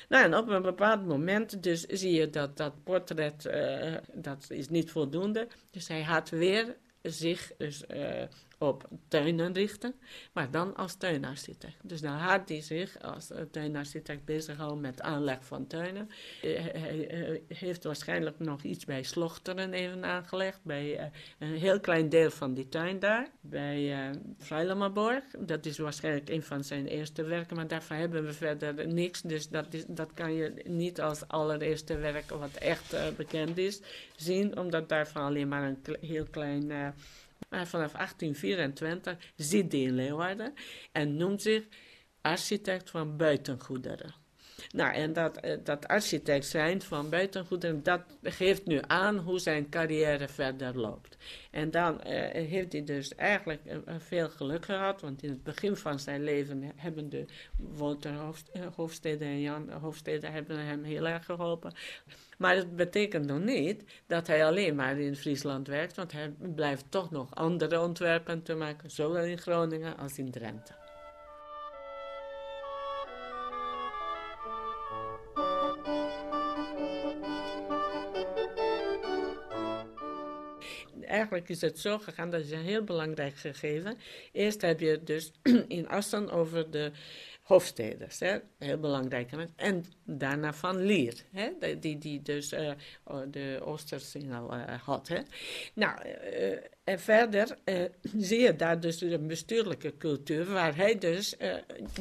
Nou, 0.10 0.24
en 0.24 0.36
op 0.36 0.48
een 0.48 0.62
bepaald 0.62 1.06
moment 1.06 1.64
dus 1.64 1.82
zie 1.82 2.12
je 2.12 2.30
dat 2.30 2.58
dat 2.58 2.84
portret, 2.84 3.46
uh, 3.46 3.94
dat 4.14 4.46
is 4.50 4.70
niet 4.70 4.92
voldoende. 4.92 5.48
Dus 5.72 5.88
hij 5.88 6.04
gaat 6.04 6.30
weer 6.30 6.76
zich 7.12 7.52
dus 7.58 7.84
uh, 7.94 8.24
op 8.58 8.88
tuinen 9.08 9.54
richten, 9.54 9.96
maar 10.34 10.52
dan 10.52 10.76
als 10.76 10.96
tuinarchitect. 10.96 11.76
Dus 11.82 12.02
dan 12.02 12.20
gaat 12.20 12.50
hij 12.50 12.62
zich 12.62 13.02
als 13.02 13.32
tuinarchitect 13.52 14.26
bezighouden 14.26 14.82
met 14.82 15.02
aanleg 15.02 15.46
van 15.46 15.68
tuinen. 15.68 16.10
Hij 16.42 17.32
uh, 17.32 17.58
heeft 17.58 17.84
waarschijnlijk 17.84 18.40
nog 18.40 18.64
iets 18.64 18.86
bij 18.86 19.04
Slochteren 19.04 19.74
even 19.74 20.06
aangelegd, 20.06 20.60
bij 20.64 21.12
een 21.40 21.54
heel 21.54 21.80
klein 21.80 22.10
deel 22.10 22.32
van 22.32 22.54
die 22.54 22.70
tuin 22.70 23.00
daar, 23.00 23.28
bij 23.42 24.10
uh, 24.50 25.16
Dat 25.40 25.66
is 25.66 25.78
waarschijnlijk 25.78 26.30
een 26.30 26.44
van 26.44 26.64
zijn 26.64 26.88
eerste 26.88 27.24
werken, 27.24 27.56
maar 27.56 27.68
daarvan 27.68 27.98
hebben 27.98 28.26
we 28.26 28.34
verder 28.34 28.88
niks. 28.88 29.22
Dus 29.22 29.50
dat, 29.50 29.74
is, 29.74 29.84
dat 29.88 30.14
kan 30.14 30.34
je 30.34 30.54
niet 30.68 31.02
als 31.02 31.28
allereerste 31.28 31.98
werk 31.98 32.30
wat 32.30 32.54
echt 32.54 32.96
bekend 33.18 33.58
is 33.58 33.82
zien, 34.16 34.58
omdat 34.58 34.90
daarvan 34.90 35.24
alleen 35.24 35.48
maar 35.48 35.64
een 35.64 35.98
heel 36.02 36.26
klein 36.32 36.94
maar 37.56 37.68
vanaf 37.68 37.92
1824 37.92 39.32
zit 39.36 39.72
hij 39.72 39.82
in 39.82 39.96
Leeuwarden 39.96 40.54
en 40.92 41.16
noemt 41.18 41.42
zich 41.42 41.64
architect 42.22 42.90
van 42.90 43.18
buitengoederen. 43.18 44.25
Nou, 44.72 44.94
en 44.94 45.14
dat, 45.14 45.38
eh, 45.38 45.58
dat 45.64 45.88
architect 45.88 46.46
zijn 46.46 46.82
van 46.82 47.10
buitengoederen, 47.10 47.84
dat 47.84 48.02
geeft 48.22 48.66
nu 48.66 48.80
aan 48.88 49.18
hoe 49.18 49.40
zijn 49.40 49.70
carrière 49.70 50.28
verder 50.28 50.80
loopt. 50.80 51.18
En 51.52 51.72
dan 51.72 51.94
uh, 51.94 52.02
heeft 52.32 52.72
hij 52.72 52.84
dus 52.84 53.16
eigenlijk 53.16 53.62
uh, 53.66 53.96
veel 53.98 54.30
geluk 54.30 54.66
gehad, 54.66 55.02
want 55.02 55.24
in 55.24 55.30
het 55.30 55.44
begin 55.44 55.76
van 55.76 56.00
zijn 56.00 56.24
leven 56.24 56.72
hebben 56.76 57.10
de 57.10 57.26
Wouter 57.58 58.14
Hofstede 58.76 59.26
en 59.26 59.42
Jan 59.42 59.72
Hofstede 59.72 60.28
hebben 60.28 60.60
hem 60.60 60.84
heel 60.84 61.08
erg 61.08 61.26
geholpen. 61.26 61.74
Maar 62.38 62.56
het 62.56 62.76
betekent 62.76 63.26
nog 63.26 63.40
niet 63.40 63.84
dat 64.08 64.28
hij 64.28 64.46
alleen 64.46 64.76
maar 64.76 65.00
in 65.00 65.16
Friesland 65.16 65.68
werkt, 65.68 65.96
want 65.96 66.12
hij 66.12 66.34
blijft 66.56 66.86
toch 66.90 67.12
nog 67.12 67.36
andere 67.36 67.82
ontwerpen 67.82 68.44
te 68.44 68.56
maken, 68.56 68.92
zowel 68.92 69.24
in 69.24 69.38
Groningen 69.38 69.98
als 69.98 70.18
in 70.18 70.32
Drenthe. 70.32 70.85
Eigenlijk 81.36 81.64
is 81.64 81.70
het 81.70 81.80
zo 81.80 81.98
gegaan, 81.98 82.30
dat 82.30 82.42
is 82.42 82.52
een 82.52 82.64
heel 82.64 82.84
belangrijk 82.84 83.36
gegeven. 83.36 83.98
Eerst 84.32 84.62
heb 84.62 84.80
je 84.80 85.04
dus 85.04 85.32
in 85.68 85.88
Assen 85.88 86.30
over 86.30 86.72
de 86.72 86.92
Hofsteders, 87.42 88.20
hè, 88.20 88.38
heel 88.60 88.80
belangrijk. 88.80 89.32
En 89.56 89.86
daarna 90.04 90.54
van 90.54 90.86
Lier, 90.86 91.24
hè, 91.32 91.50
die, 91.80 91.98
die 91.98 92.22
dus 92.22 92.54
uh, 92.54 92.72
de 93.28 93.60
Oostersingel 93.64 94.54
uh, 94.54 94.64
had. 94.84 95.08
Hè. 95.08 95.20
Nou, 95.74 96.00
uh, 96.08 96.58
en 96.84 97.00
verder 97.00 97.58
zie 98.18 98.40
je 98.40 98.56
daar 98.56 98.80
dus 98.80 99.02
een 99.02 99.28
bestuurlijke 99.28 99.98
cultuur 99.98 100.46
waar 100.46 100.76
hij 100.76 100.98
dus 100.98 101.36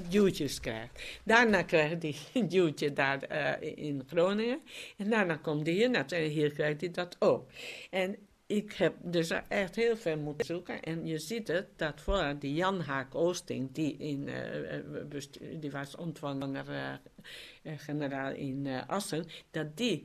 duwtjes 0.09 0.61
krijgt. 0.61 1.03
Daarna 1.25 1.63
krijgt 1.63 2.03
hij 2.03 2.17
een 2.35 2.49
duwtje 2.49 2.93
daar 2.93 3.63
in 3.63 4.03
Groningen. 4.07 4.61
En 4.97 5.11
daarna 5.11 5.37
komt 5.37 5.67
hij 5.67 5.75
hier 5.75 5.91
naartoe 5.91 6.19
en 6.19 6.31
hier 6.31 6.53
krijgt 6.53 6.81
hij 6.81 6.91
dat 6.91 7.17
ook. 7.19 7.51
En 7.91 8.17
ik 8.47 8.73
heb 8.73 8.95
dus 9.03 9.31
echt 9.49 9.77
heel 9.77 9.97
veel 9.97 10.19
moeten 10.19 10.47
zoeken. 10.47 10.83
En 10.83 11.07
je 11.07 11.19
ziet 11.19 11.49
het, 11.49 11.67
dat 11.77 12.01
vooral 12.01 12.39
die 12.39 12.55
Jan 12.55 12.81
Haak 12.81 13.15
Oosting, 13.15 13.73
die, 13.73 13.97
in, 13.97 14.29
uh, 14.29 15.61
die 15.61 15.71
was 15.71 15.97
ontvanger 15.97 16.65
uh, 16.69 17.73
generaal 17.79 18.33
in 18.33 18.67
Assen, 18.87 19.27
dat 19.51 19.77
die 19.77 20.05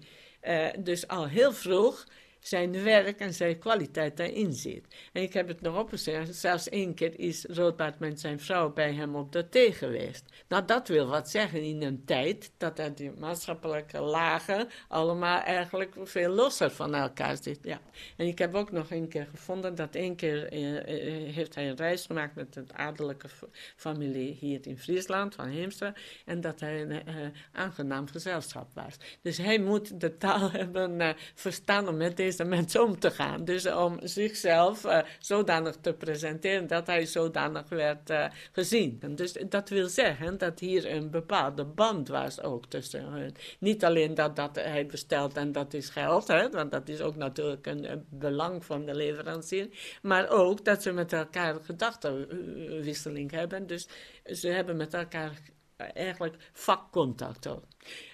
dus 0.79 1.07
al 1.07 1.27
heel 1.27 1.53
vroeg 1.53 2.05
zijn 2.39 2.83
werk 2.83 3.19
en 3.19 3.33
zijn 3.33 3.59
kwaliteit 3.59 4.17
daarin 4.17 4.53
zit. 4.53 4.85
En 5.13 5.21
ik 5.21 5.33
heb 5.33 5.47
het 5.47 5.61
nog 5.61 5.77
opgezegd, 5.77 6.35
zelfs 6.35 6.69
één 6.69 6.93
keer 6.93 7.19
is 7.19 7.45
Roodbaard 7.45 7.99
met 7.99 8.19
zijn 8.19 8.39
vrouw 8.39 8.73
bij 8.73 8.93
hem 8.93 9.15
op 9.15 9.31
de 9.31 9.49
thee 9.49 9.73
geweest. 9.73 10.23
Nou, 10.47 10.65
dat 10.65 10.87
wil 10.87 11.07
wat 11.07 11.29
zeggen 11.29 11.61
in 11.63 11.81
een 11.81 12.05
tijd 12.05 12.51
dat 12.57 12.79
er 12.79 12.95
die 12.95 13.11
maatschappelijke 13.11 13.99
lagen 13.99 14.67
allemaal 14.87 15.41
eigenlijk 15.41 15.95
veel 16.03 16.29
losser 16.29 16.71
van 16.71 16.95
elkaar 16.95 17.37
zitten. 17.41 17.69
Ja. 17.69 17.79
En 18.17 18.27
ik 18.27 18.37
heb 18.37 18.55
ook 18.55 18.71
nog 18.71 18.91
een 18.91 19.07
keer 19.07 19.27
gevonden 19.31 19.75
dat 19.75 19.95
één 19.95 20.15
keer 20.15 20.51
eh, 20.51 20.77
eh, 20.77 21.33
heeft 21.35 21.55
hij 21.55 21.69
een 21.69 21.75
reis 21.75 22.05
gemaakt 22.05 22.35
met 22.35 22.55
een 22.55 22.75
adellijke 22.75 23.27
familie 23.75 24.37
hier 24.39 24.67
in 24.67 24.77
Friesland, 24.77 25.35
van 25.35 25.47
Heemstra, 25.47 25.93
en 26.25 26.41
dat 26.41 26.59
hij 26.59 26.81
een 26.81 26.91
uh, 26.91 27.27
aangenaam 27.51 28.07
gezelschap 28.07 28.73
was. 28.73 28.97
Dus 29.21 29.37
hij 29.37 29.59
moet 29.59 29.99
de 30.01 30.17
taal 30.17 30.51
hebben 30.61 31.01
uh, 31.01 31.09
verstaan 31.35 31.87
om 31.87 31.97
met 31.97 32.17
deze 32.17 32.28
deze 32.29 32.43
mensen 32.43 32.83
om 32.83 32.99
te 32.99 33.11
gaan. 33.11 33.45
Dus 33.45 33.65
om 33.65 33.99
zichzelf 34.03 34.85
uh, 34.85 34.99
zodanig 35.19 35.75
te 35.81 35.93
presenteren 35.93 36.67
dat 36.67 36.87
hij 36.87 37.05
zodanig 37.05 37.69
werd 37.69 38.09
uh, 38.09 38.25
gezien. 38.51 38.97
En 39.01 39.15
dus 39.15 39.33
dat 39.49 39.69
wil 39.69 39.87
zeggen 39.87 40.37
dat 40.37 40.59
hier 40.59 40.91
een 40.91 41.09
bepaalde 41.09 41.65
band 41.65 42.07
was 42.07 42.41
ook 42.41 42.65
tussen. 42.65 43.33
Niet 43.59 43.85
alleen 43.85 44.13
dat, 44.13 44.35
dat 44.35 44.55
hij 44.55 44.85
bestelt 44.85 45.37
en 45.37 45.51
dat 45.51 45.73
is 45.73 45.89
geld, 45.89 46.27
hè, 46.27 46.49
want 46.49 46.71
dat 46.71 46.89
is 46.89 47.01
ook 47.01 47.15
natuurlijk 47.15 47.65
een 47.65 48.05
belang 48.09 48.65
van 48.65 48.85
de 48.85 48.95
leverancier. 48.95 49.67
Maar 50.01 50.29
ook 50.29 50.65
dat 50.65 50.81
ze 50.81 50.91
met 50.91 51.13
elkaar 51.13 51.55
gedachtenwisseling 51.63 53.31
hebben. 53.31 53.67
Dus 53.67 53.87
ze 54.25 54.47
hebben 54.47 54.77
met 54.77 54.93
elkaar 54.93 55.31
eigenlijk 55.79 56.35
vakcontact 56.51 57.47
ook. 57.47 57.63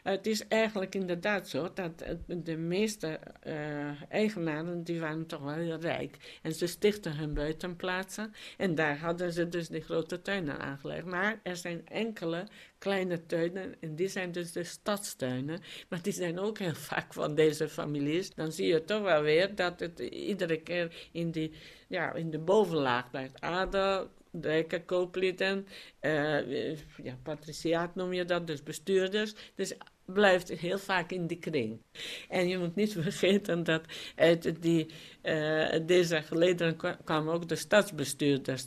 Het 0.03 0.27
is 0.27 0.47
eigenlijk 0.47 0.95
inderdaad 0.95 1.49
zo 1.49 1.73
dat 1.73 2.03
de 2.27 2.57
meeste 2.57 3.19
uh, 3.47 4.01
eigenaren 4.09 4.83
die 4.83 4.99
waren 4.99 5.25
toch 5.25 5.41
wel 5.41 5.53
heel 5.53 5.79
rijk. 5.79 6.39
En 6.41 6.53
ze 6.53 6.67
stichten 6.67 7.15
hun 7.15 7.33
buitenplaatsen 7.33 8.33
en 8.57 8.75
daar 8.75 8.97
hadden 8.97 9.33
ze 9.33 9.49
dus 9.49 9.67
die 9.67 9.81
grote 9.81 10.21
tuinen 10.21 10.59
aangelegd. 10.59 11.05
Maar 11.05 11.39
er 11.43 11.55
zijn 11.55 11.87
enkele 11.87 12.47
kleine 12.77 13.25
tuinen 13.25 13.75
en 13.79 13.95
die 13.95 14.07
zijn 14.07 14.31
dus 14.31 14.51
de 14.51 14.63
stadstuinen. 14.63 15.61
Maar 15.89 16.01
die 16.01 16.13
zijn 16.13 16.39
ook 16.39 16.57
heel 16.57 16.75
vaak 16.91 17.13
van 17.13 17.35
deze 17.35 17.69
families. 17.69 18.33
Dan 18.33 18.51
zie 18.51 18.67
je 18.67 18.83
toch 18.83 19.01
wel 19.01 19.21
weer 19.21 19.55
dat 19.55 19.79
het 19.79 19.99
iedere 19.99 20.61
keer 20.61 21.09
in, 21.11 21.31
die, 21.31 21.51
ja, 21.87 22.13
in 22.13 22.29
de 22.29 22.39
bovenlaag 22.39 23.09
blijft. 23.09 23.41
Adel, 23.41 24.09
rijke 24.41 24.83
kooplieden, 24.85 25.67
uh, 26.01 26.75
ja, 27.03 27.17
patriciaat 27.23 27.95
noem 27.95 28.13
je 28.13 28.25
dat, 28.25 28.47
dus 28.47 28.63
bestuurders. 28.63 29.33
Dus 29.55 29.75
blijft 30.05 30.49
heel 30.49 30.79
vaak 30.79 31.11
in 31.11 31.27
die 31.27 31.39
kring. 31.39 31.81
En 32.29 32.47
je 32.47 32.57
moet 32.57 32.75
niet 32.75 32.93
vergeten 32.99 33.63
dat 33.63 33.81
uit 34.15 34.61
die, 34.61 34.87
uh, 35.25 35.79
deze 35.85 36.21
gelederen 36.21 36.77
kwamen 37.03 37.33
ook 37.33 37.47
de 37.47 37.55
stadsbestuurders. 37.55 38.65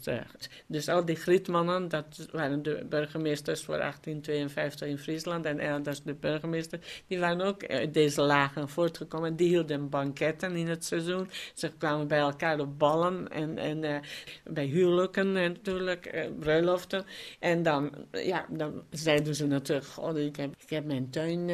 Dus 0.67 0.89
al 0.89 1.05
die 1.05 1.17
grietmannen, 1.17 1.89
dat 1.89 2.29
waren 2.33 2.63
de 2.63 2.87
burgemeesters 2.89 3.63
voor 3.63 3.77
1852 3.77 4.89
in 4.89 4.99
Friesland 4.99 5.45
en 5.45 5.59
elders 5.59 6.03
de 6.03 6.15
burgemeester, 6.15 6.79
die 7.07 7.19
waren 7.19 7.41
ook 7.41 7.67
uit 7.67 7.95
deze 7.95 8.23
lagen 8.23 8.69
voortgekomen. 8.69 9.37
Die 9.37 9.49
hielden 9.49 9.89
banketten 9.89 10.57
in 10.57 10.69
het 10.69 10.85
seizoen. 10.85 11.31
Ze 11.55 11.71
kwamen 11.79 12.09
bij 12.09 12.19
elkaar 12.19 12.61
op 12.61 12.79
ballen 12.79 13.29
en, 13.29 13.59
en 13.59 13.83
uh, 13.83 13.97
bij 14.45 14.65
huwelijken 14.65 15.33
natuurlijk, 15.33 16.15
uh, 16.15 16.25
bruiloften. 16.39 17.05
En 17.39 17.63
dan, 17.63 17.93
ja, 18.13 18.47
dan 18.51 18.83
zeiden 18.91 19.35
ze 19.35 19.47
natuurlijk, 19.47 19.89
god, 19.89 20.17
ik 20.17 20.37
heb, 20.37 20.55
ik 20.59 20.71
heb 20.71 20.85
mijn 20.85 21.11
tuin 21.11 21.47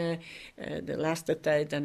de 0.85 0.97
laatste 0.97 1.41
tijd 1.41 1.81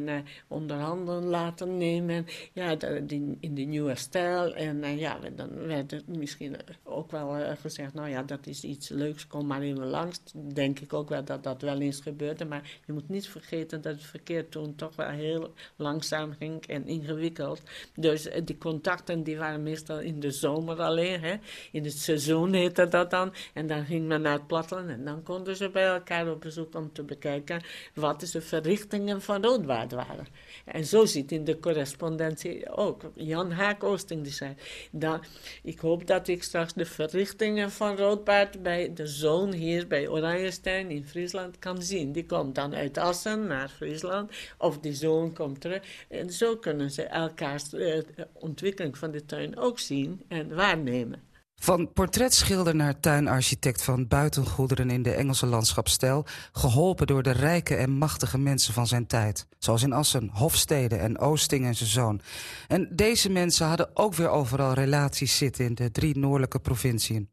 onderhanden 0.47 1.23
laten 1.23 1.77
nemen. 1.77 2.25
Ja, 2.53 2.75
in 3.11 3.55
de 3.55 3.61
nieuwe 3.61 3.95
stijl. 3.95 4.53
En 4.53 4.97
ja, 4.97 5.19
dan 5.35 5.67
werd 5.67 5.91
het 5.91 6.07
misschien 6.07 6.55
ook 6.83 7.11
wel 7.11 7.55
gezegd, 7.61 7.93
nou 7.93 8.09
ja, 8.09 8.23
dat 8.23 8.47
is 8.47 8.63
iets 8.63 8.89
leuks, 8.89 9.27
kom 9.27 9.47
maar 9.47 9.61
even 9.61 9.85
langs. 9.85 10.19
Denk 10.33 10.79
ik 10.79 10.93
ook 10.93 11.09
wel 11.09 11.23
dat 11.23 11.43
dat 11.43 11.61
wel 11.61 11.79
eens 11.79 12.01
gebeurde. 12.01 12.45
Maar 12.45 12.79
je 12.85 12.93
moet 12.93 13.09
niet 13.09 13.27
vergeten 13.27 13.81
dat 13.81 13.93
het 13.93 14.03
verkeer 14.03 14.49
toen 14.49 14.75
toch 14.75 14.95
wel 14.95 15.09
heel 15.09 15.53
langzaam 15.75 16.33
ging 16.39 16.65
en 16.65 16.87
ingewikkeld. 16.87 17.61
Dus 17.95 18.29
die 18.43 18.57
contacten 18.57 19.23
die 19.23 19.37
waren 19.37 19.63
meestal 19.63 19.99
in 19.99 20.19
de 20.19 20.31
zomer 20.31 20.81
alleen. 20.81 21.21
Hè. 21.21 21.35
In 21.71 21.83
het 21.83 21.97
seizoen 21.97 22.53
heette 22.53 22.87
dat 22.87 23.11
dan. 23.11 23.33
En 23.53 23.67
dan 23.67 23.85
ging 23.85 24.07
men 24.07 24.21
naar 24.21 24.33
het 24.33 24.47
platteland 24.47 24.89
en 24.89 25.05
dan 25.05 25.23
konden 25.23 25.55
ze 25.55 25.69
bij 25.69 25.85
elkaar 25.85 26.31
op 26.31 26.41
bezoek 26.41 26.75
om 26.75 26.93
te 26.93 27.03
bekijken 27.03 27.61
wat 27.93 28.19
de 28.19 28.41
verrichtingen 28.41 29.21
van 29.21 29.43
Roodbaard 29.43 29.91
waren. 29.91 30.27
En 30.65 30.85
zo 30.85 31.05
zit 31.05 31.31
in 31.31 31.43
de 31.43 31.59
correspondentie 31.59 32.69
ook. 32.69 32.98
Jan 33.13 33.51
Haak 33.51 33.83
Oosting 33.83 34.23
die 34.23 34.31
zei, 34.31 34.55
dan, 34.91 35.23
ik 35.63 35.79
hoop 35.79 36.07
dat 36.07 36.27
ik 36.27 36.43
straks 36.43 36.73
de 36.73 36.85
verrichtingen 36.85 37.71
van 37.71 37.97
Roodbaard 37.97 38.63
bij 38.63 38.93
de 38.93 39.07
zoon 39.07 39.53
hier 39.53 39.87
bij 39.87 40.07
Oranjestein 40.07 40.91
in 40.91 41.05
Friesland 41.05 41.59
kan 41.59 41.81
zien. 41.81 42.11
Die 42.11 42.25
komt 42.25 42.55
dan 42.55 42.75
uit 42.75 42.97
Assen 42.97 43.47
naar 43.47 43.69
Friesland 43.69 44.31
of 44.57 44.79
die 44.79 44.93
zoon 44.93 45.33
komt 45.33 45.61
terug. 45.61 46.05
En 46.07 46.29
zo 46.29 46.55
kunnen 46.55 46.91
ze 46.91 47.03
elkaars 47.03 47.73
uh, 47.73 48.01
ontwikkeling 48.33 48.97
van 48.97 49.11
de 49.11 49.25
tuin 49.25 49.57
ook 49.57 49.79
zien 49.79 50.21
en 50.27 50.55
waarnemen. 50.55 51.28
Van 51.59 51.93
portretschilder 51.93 52.75
naar 52.75 52.99
tuinarchitect 52.99 53.83
van 53.83 54.07
buitengoederen 54.07 54.89
in 54.89 55.03
de 55.03 55.13
Engelse 55.13 55.45
landschapstijl, 55.45 56.25
geholpen 56.51 57.07
door 57.07 57.23
de 57.23 57.31
rijke 57.31 57.75
en 57.75 57.91
machtige 57.91 58.37
mensen 58.37 58.73
van 58.73 58.87
zijn 58.87 59.07
tijd, 59.07 59.47
zoals 59.57 59.83
in 59.83 59.93
Assen, 59.93 60.29
Hofstede 60.33 60.95
en 60.95 61.19
Oosting 61.19 61.65
en 61.65 61.75
zijn 61.75 61.89
zoon. 61.89 62.21
En 62.67 62.89
deze 62.91 63.29
mensen 63.29 63.67
hadden 63.67 63.89
ook 63.93 64.13
weer 64.15 64.29
overal 64.29 64.73
relaties 64.73 65.37
zitten 65.37 65.65
in 65.65 65.75
de 65.75 65.91
drie 65.91 66.17
noordelijke 66.17 66.59
provinciën. 66.59 67.29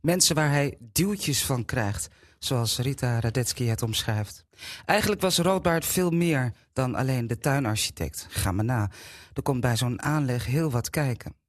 Mensen 0.00 0.34
waar 0.34 0.50
hij 0.50 0.76
duwtjes 0.92 1.44
van 1.44 1.64
krijgt, 1.64 2.08
zoals 2.38 2.78
Rita 2.78 3.20
Radetzky 3.20 3.64
het 3.64 3.82
omschrijft. 3.82 4.44
Eigenlijk 4.84 5.20
was 5.20 5.38
Roodbaard 5.38 5.84
veel 5.84 6.10
meer 6.10 6.52
dan 6.72 6.94
alleen 6.94 7.26
de 7.26 7.38
tuinarchitect. 7.38 8.26
Ga 8.28 8.52
maar 8.52 8.64
na, 8.64 8.90
er 9.32 9.42
komt 9.42 9.60
bij 9.60 9.76
zo'n 9.76 10.02
aanleg 10.02 10.46
heel 10.46 10.70
wat 10.70 10.90
kijken. 10.90 11.39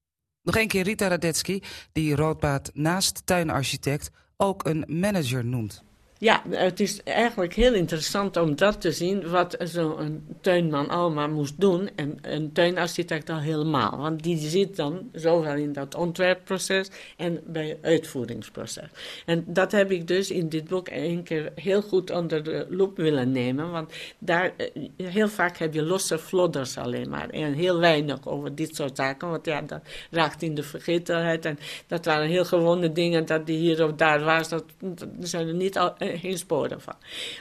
Nog 0.44 0.58
een 0.58 0.68
keer 0.68 0.84
Rita 0.84 1.08
Radetzky, 1.08 1.60
die 1.92 2.16
Roodbaard 2.16 2.70
naast 2.74 3.22
tuinarchitect 3.26 4.12
ook 4.38 4.66
een 4.66 4.84
manager 4.88 5.46
noemt. 5.46 5.84
Ja, 6.22 6.44
het 6.50 6.80
is 6.80 7.04
eigenlijk 7.04 7.54
heel 7.54 7.74
interessant 7.74 8.38
om 8.38 8.56
dat 8.56 8.82
te 8.82 8.92
zien, 8.92 9.30
wat 9.30 9.56
zo'n 9.60 10.26
tuinman 10.42 10.90
allemaal 10.90 11.30
moest 11.30 11.54
doen. 11.60 11.90
En 11.96 12.18
een 12.22 12.52
tuinarchitect 12.52 13.30
al 13.30 13.40
helemaal. 13.40 13.98
Want 13.98 14.24
die 14.24 14.38
zit 14.38 14.76
dan 14.76 15.10
zowel 15.14 15.56
in 15.56 15.74
dat 15.74 15.96
ontwerpproces 15.96 16.90
en 17.18 17.42
bij 17.46 17.68
het 17.68 17.78
uitvoeringsproces. 17.82 18.84
En 19.26 19.44
dat 19.48 19.72
heb 19.72 19.92
ik 19.92 20.08
dus 20.08 20.32
in 20.32 20.50
dit 20.50 20.68
boek 20.68 20.88
een 20.92 21.24
keer 21.24 21.52
heel 21.56 21.82
goed 21.82 22.12
onder 22.12 22.44
de 22.44 22.66
loep 22.70 22.98
willen 22.98 23.32
nemen. 23.32 23.72
Want 23.72 23.94
daar, 24.20 24.54
eh, 24.58 24.68
heel 24.98 25.30
vaak 25.30 25.58
heb 25.58 25.74
je 25.74 25.84
losse 25.84 26.18
flodders 26.20 26.78
alleen 26.78 27.10
maar. 27.10 27.30
En 27.30 27.54
heel 27.54 27.80
weinig 27.80 28.28
over 28.28 28.56
dit 28.56 28.76
soort 28.76 28.96
zaken. 28.96 29.30
Want 29.30 29.46
ja, 29.46 29.62
dat 29.62 29.82
raakt 30.12 30.42
in 30.42 30.56
de 30.56 30.64
vergetelheid. 30.64 31.46
En 31.46 31.60
dat 31.88 32.06
waren 32.06 32.28
heel 32.28 32.46
gewone 32.46 32.92
dingen 32.92 33.26
dat 33.26 33.46
die 33.46 33.58
hier 33.58 33.86
of 33.86 33.94
daar 33.94 34.24
was. 34.24 34.50
Dat, 34.50 34.64
dat 34.80 35.06
zijn 35.20 35.48
er 35.48 35.54
niet 35.54 35.78
al 35.78 35.94
geen 36.24 36.38
sporen 36.38 36.82
van. 36.82 36.96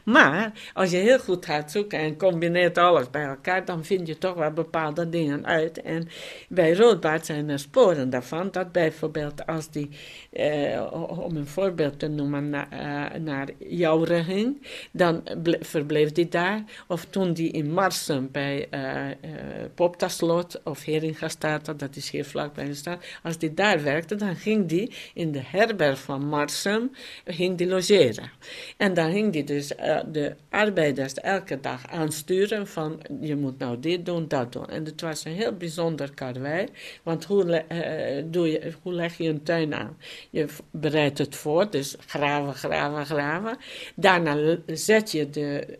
Maar 0.04 0.52
als 0.74 0.90
je 0.90 0.96
heel 0.96 1.18
goed 1.18 1.44
gaat 1.46 1.70
zoeken 1.70 1.98
en 1.98 2.16
combineert 2.16 2.78
alles 2.78 3.10
bij 3.10 3.24
elkaar, 3.24 3.64
dan 3.64 3.84
vind 3.84 4.06
je 4.06 4.18
toch 4.18 4.34
wel 4.34 4.50
bepaalde 4.50 5.08
dingen 5.08 5.46
uit. 5.46 5.82
En 5.82 6.08
bij 6.48 6.74
roodbaard 6.74 7.26
zijn 7.26 7.48
er 7.48 7.58
sporen 7.58 8.10
daarvan. 8.10 8.48
Dat 8.50 8.72
bijvoorbeeld 8.72 9.46
als 9.46 9.70
die, 9.70 9.88
eh, 10.32 10.92
om 11.08 11.36
een 11.36 11.46
voorbeeld 11.46 11.98
te 11.98 12.08
noemen, 12.08 12.54
uh, 12.54 13.04
naar 13.20 13.48
Jouren 13.58 14.24
ging, 14.24 14.66
dan 14.90 15.22
verbleef 15.60 16.12
die 16.12 16.28
daar. 16.28 16.64
Of 16.88 17.04
toen 17.04 17.32
die 17.32 17.50
in 17.50 17.72
Marsum 17.72 18.28
bij 18.32 18.68
uh, 18.70 19.06
uh, 19.06 19.12
Poptaslot 19.74 20.60
of 20.64 20.84
Heringastaten, 20.84 21.76
dat 21.76 21.96
is 21.96 22.10
hier 22.10 22.24
vlakbij 22.24 22.64
de 22.64 22.74
stad, 22.74 23.04
als 23.22 23.38
die 23.38 23.54
daar 23.54 23.82
werkte, 23.82 24.14
dan 24.14 24.36
ging 24.36 24.68
die 24.68 24.92
in 25.14 25.32
de 25.32 25.42
herberg 25.44 26.00
van 26.00 26.26
Marsum, 26.26 26.90
ging 27.24 27.58
die 27.58 27.66
logeren. 27.66 28.30
En 28.76 28.94
dan 28.94 29.12
ging 29.12 29.32
die 29.32 29.44
dus 29.44 29.72
uh, 29.72 30.00
de 30.12 30.34
arbeiders 30.48 31.14
elke 31.14 31.60
dag 31.60 31.86
aansturen 31.90 32.66
van 32.66 33.00
je 33.20 33.36
moet 33.36 33.58
nou 33.58 33.80
dit 33.80 34.06
doen, 34.06 34.28
dat 34.28 34.52
doen. 34.52 34.68
En 34.68 34.84
het 34.84 35.00
was 35.00 35.24
een 35.24 35.32
heel 35.32 35.52
bijzonder 35.52 36.14
karwei, 36.14 36.66
want 37.02 37.24
hoe, 37.24 37.64
uh, 37.72 38.24
doe 38.24 38.50
je, 38.50 38.72
hoe 38.82 38.92
leg 38.92 39.16
je 39.16 39.28
een 39.28 39.42
tuin 39.42 39.74
aan? 39.74 39.96
Je 40.30 40.46
bereidt 40.70 41.18
het 41.18 41.36
voor, 41.36 41.70
dus 41.70 41.96
graven, 42.06 42.54
graven, 42.54 43.06
graven. 43.06 43.56
Daarna 43.94 44.56
zet 44.66 45.10
je 45.12 45.30
de 45.30 45.78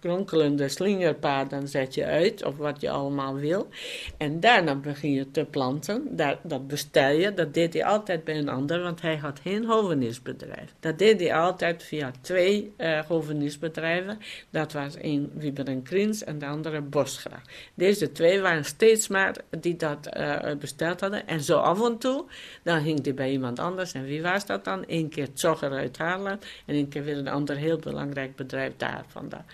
kronkelende 0.00 0.68
slingerpaden 0.68 1.68
zet 1.68 1.94
je 1.94 2.04
uit, 2.04 2.44
of 2.44 2.56
wat 2.56 2.80
je 2.80 2.90
allemaal 2.90 3.34
wil. 3.34 3.68
En 4.16 4.40
daarna 4.40 4.74
begin 4.74 5.12
je 5.12 5.30
te 5.30 5.44
planten, 5.44 6.16
Daar, 6.16 6.38
dat 6.42 6.66
bestel 6.66 7.10
je, 7.10 7.34
dat 7.34 7.54
deed 7.54 7.72
hij 7.72 7.84
altijd 7.84 8.24
bij 8.24 8.38
een 8.38 8.48
ander, 8.48 8.82
want 8.82 9.00
hij 9.00 9.16
had 9.16 9.40
geen 9.40 9.64
hovenisbedrijf. 9.64 10.74
Dat 10.80 10.98
deed 10.98 11.20
hij 11.20 11.34
altijd 11.34 11.82
via 11.82 12.03
twee 12.20 12.74
uh, 12.78 14.10
Dat 14.50 14.72
was 14.72 14.94
een 15.00 15.30
Wieber 15.34 15.66
en 15.66 15.82
Krins 15.82 16.24
en 16.24 16.38
de 16.38 16.46
andere 16.46 16.80
Bosgra. 16.80 17.42
Deze 17.74 18.12
twee 18.12 18.40
waren 18.40 18.64
steeds 18.64 19.08
maar 19.08 19.36
die 19.50 19.76
dat 19.76 20.16
uh, 20.16 20.38
besteld 20.58 21.00
hadden. 21.00 21.26
En 21.26 21.40
zo 21.40 21.58
af 21.58 21.84
en 21.84 21.98
toe, 21.98 22.24
dan 22.62 22.82
ging 22.82 23.00
die 23.00 23.14
bij 23.14 23.30
iemand 23.30 23.58
anders. 23.58 23.92
En 23.92 24.04
wie 24.04 24.22
was 24.22 24.46
dat 24.46 24.64
dan? 24.64 24.84
Eén 24.86 25.08
keer 25.08 25.28
Zogger 25.34 25.70
uit 25.70 25.98
Haarland 25.98 26.46
en 26.66 26.74
een 26.74 26.88
keer 26.88 27.04
weer 27.04 27.18
een 27.18 27.28
ander 27.28 27.56
heel 27.56 27.78
belangrijk 27.78 28.36
bedrijf 28.36 28.72
daar 28.76 29.04
vandaan 29.08 29.46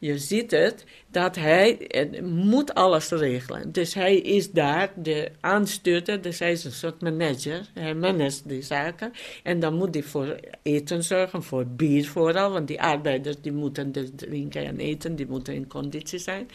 je 0.00 0.18
ziet 0.18 0.50
het, 0.50 0.84
dat 1.10 1.36
hij 1.36 1.88
moet 2.22 2.74
alles 2.74 3.10
regelen. 3.10 3.72
Dus 3.72 3.94
hij 3.94 4.16
is 4.16 4.50
daar 4.50 4.92
de 4.96 5.30
aanstuurder, 5.40 6.22
dus 6.22 6.38
hij 6.38 6.52
is 6.52 6.64
een 6.64 6.72
soort 6.72 7.00
manager. 7.00 7.70
Hij 7.74 7.94
managt 7.94 8.48
die 8.48 8.62
zaken. 8.62 9.12
En 9.42 9.60
dan 9.60 9.74
moet 9.74 9.94
hij 9.94 10.02
voor 10.02 10.36
eten 10.62 11.04
zorgen, 11.04 11.42
voor 11.42 11.66
bier 11.66 12.06
vooral. 12.06 12.52
Want 12.52 12.68
die 12.68 12.82
arbeiders 12.82 13.40
die 13.40 13.52
moeten 13.52 13.92
dus 13.92 14.08
drinken 14.16 14.64
en 14.64 14.78
eten, 14.78 15.16
die 15.16 15.26
moeten 15.26 15.54
in 15.54 15.66
conditie 15.66 16.18
zijn. 16.18 16.48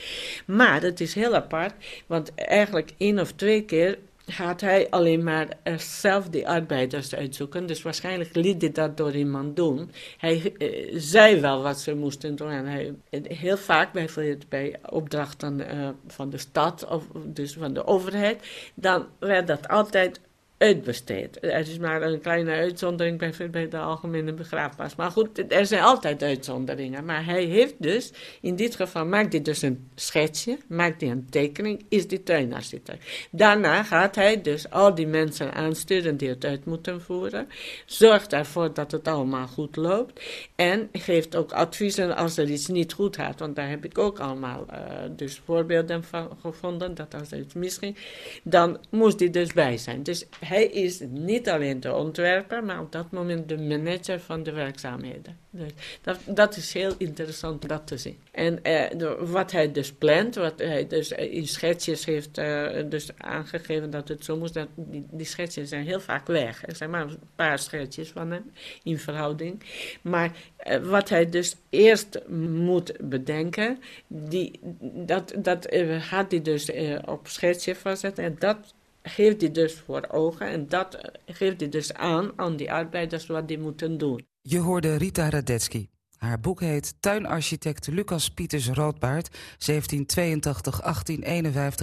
Maar 0.45 0.81
het 0.81 1.01
is 1.01 1.13
heel 1.13 1.35
apart, 1.35 1.73
want 2.07 2.35
eigenlijk 2.35 2.91
één 2.97 3.19
of 3.19 3.31
twee 3.31 3.63
keer 3.63 3.97
gaat 4.25 4.61
hij 4.61 4.89
alleen 4.89 5.23
maar 5.23 5.47
zelf 5.77 6.29
die 6.29 6.47
arbeiders 6.47 7.15
uitzoeken. 7.15 7.65
Dus 7.65 7.81
waarschijnlijk 7.81 8.35
liet 8.35 8.61
hij 8.61 8.71
dat 8.71 8.97
door 8.97 9.15
iemand 9.15 9.55
doen. 9.55 9.91
Hij 10.17 10.53
uh, 10.57 10.93
zei 10.99 11.39
wel 11.39 11.61
wat 11.61 11.79
ze 11.79 11.95
moesten 11.95 12.35
doen. 12.35 12.49
En 12.49 12.65
hij, 12.65 12.93
heel 13.23 13.57
vaak, 13.57 13.93
bijvoorbeeld 13.93 14.49
bij 14.49 14.79
opdrachten 14.89 15.59
uh, 15.59 15.89
van 16.07 16.29
de 16.29 16.37
stad, 16.37 16.87
of 16.87 17.03
dus 17.25 17.53
van 17.53 17.73
de 17.73 17.85
overheid, 17.85 18.47
dan 18.73 19.05
werd 19.19 19.47
dat 19.47 19.67
altijd 19.67 20.19
Er 20.57 21.41
is 21.41 21.77
maar 21.77 22.01
een 22.01 22.21
kleine 22.21 22.51
uitzondering 22.51 23.51
bij, 23.51 23.67
de 23.69 23.77
algemene 23.77 24.33
begraafplaats. 24.33 24.95
Maar 24.95 25.11
goed, 25.11 25.51
er 25.53 25.65
zijn 25.65 25.83
altijd 25.83 26.23
uitzonderingen. 26.23 27.05
Maar 27.05 27.25
hij 27.25 27.43
heeft 27.43 27.73
dus, 27.77 28.11
in 28.41 28.55
dit 28.55 28.75
geval 28.75 29.05
maakt 29.05 29.33
hij 29.33 29.41
dus 29.41 29.61
een 29.61 29.89
schetsje, 29.95 30.57
maakt 30.67 31.01
hij 31.01 31.09
een 31.09 31.27
tekening, 31.29 31.85
is 31.89 32.07
die 32.07 32.23
tuinarchitect. 32.23 33.27
Daarna 33.31 33.83
gaat 33.83 34.15
hij 34.15 34.41
dus 34.41 34.69
al 34.69 34.95
die 34.95 35.07
mensen 35.07 35.53
aansturen 35.53 36.17
die 36.17 36.29
het 36.29 36.45
uit 36.45 36.65
moeten 36.65 37.01
voeren, 37.01 37.47
zorgt 37.85 38.33
ervoor 38.33 38.73
dat 38.73 38.91
het 38.91 39.07
allemaal 39.07 39.47
goed 39.47 39.75
loopt 39.75 40.21
en 40.55 40.89
geeft 40.91 41.35
ook 41.35 41.51
adviezen 41.51 42.15
als 42.15 42.37
er 42.37 42.49
iets 42.49 42.67
niet 42.67 42.93
goed 42.93 43.15
gaat. 43.15 43.39
Want 43.39 43.55
daar 43.55 43.69
heb 43.69 43.85
ik 43.85 43.97
ook 43.97 44.19
allemaal 44.19 44.65
uh, 44.71 44.77
dus 45.09 45.41
voorbeelden 45.45 46.03
van 46.03 46.29
gevonden, 46.41 46.95
dat 46.95 47.13
als 47.13 47.31
er 47.31 47.39
iets 47.39 47.53
misging, 47.53 47.97
dan 48.43 48.77
moest 48.89 49.19
hij 49.19 49.29
dus 49.29 49.53
bij 49.53 49.77
zijn. 49.77 50.03
Dus 50.03 50.25
hij 50.47 50.65
is 50.65 50.99
niet 51.09 51.49
alleen 51.49 51.79
de 51.79 51.93
ontwerper, 51.93 52.63
maar 52.63 52.79
op 52.79 52.91
dat 52.91 53.11
moment 53.11 53.49
de 53.49 53.57
manager 53.57 54.19
van 54.19 54.43
de 54.43 54.51
werkzaamheden. 54.51 55.37
Dus 55.49 55.71
dat, 56.01 56.19
dat 56.25 56.57
is 56.57 56.73
heel 56.73 56.93
interessant 56.97 57.67
dat 57.67 57.87
te 57.87 57.97
zien. 57.97 58.17
En 58.31 58.63
eh, 58.63 59.11
wat 59.19 59.51
hij 59.51 59.71
dus 59.71 59.91
plant, 59.91 60.35
wat 60.35 60.59
hij 60.59 60.87
dus 60.87 61.11
in 61.11 61.47
schetsjes 61.47 62.05
heeft 62.05 62.37
uh, 62.37 62.69
dus 62.89 63.09
aangegeven 63.17 63.89
dat 63.89 64.07
het 64.07 64.25
zo 64.25 64.37
moest, 64.37 64.53
dat 64.53 64.67
die, 64.75 65.25
schetsjes 65.25 65.69
zijn 65.69 65.85
heel 65.85 65.99
vaak 65.99 66.27
weg. 66.27 66.67
Er 66.67 66.75
zijn 66.75 66.89
maar 66.89 67.01
een 67.01 67.19
paar 67.35 67.59
schetsjes 67.59 68.09
van 68.09 68.31
hem 68.31 68.51
in 68.83 68.99
verhouding. 68.99 69.63
Maar 70.01 70.31
uh, 70.67 70.77
wat 70.77 71.09
hij 71.09 71.29
dus 71.29 71.55
eerst 71.69 72.19
moet 72.49 72.93
bedenken, 72.99 73.79
die, 74.07 74.59
dat, 74.79 75.33
dat 75.37 75.67
gaat 75.99 76.31
hij 76.31 76.41
dus 76.41 76.71
op 77.05 77.27
schetsje 77.27 77.75
vastzetten 77.75 78.23
en 78.23 78.35
dat 78.39 78.74
geeft 79.07 79.41
hij 79.41 79.51
dus 79.51 79.73
voor 79.73 80.07
ogen 80.11 80.47
en 80.47 80.67
dat 80.67 81.11
geeft 81.25 81.59
hij 81.59 81.69
dus 81.69 81.93
aan 81.93 82.31
aan 82.35 82.55
die 82.55 82.71
arbeiders 82.71 83.25
wat 83.25 83.47
die 83.47 83.59
moeten 83.59 83.97
doen. 83.97 84.27
Je 84.41 84.59
hoorde 84.59 84.95
Rita 84.95 85.29
Radetsky. 85.29 85.89
Haar 86.17 86.39
boek 86.39 86.59
heet 86.59 86.95
Tuinarchitect 86.99 87.87
Lucas 87.87 88.29
Pieters 88.29 88.69
Roodbaard 88.69 89.29
1782-1851 89.29 89.37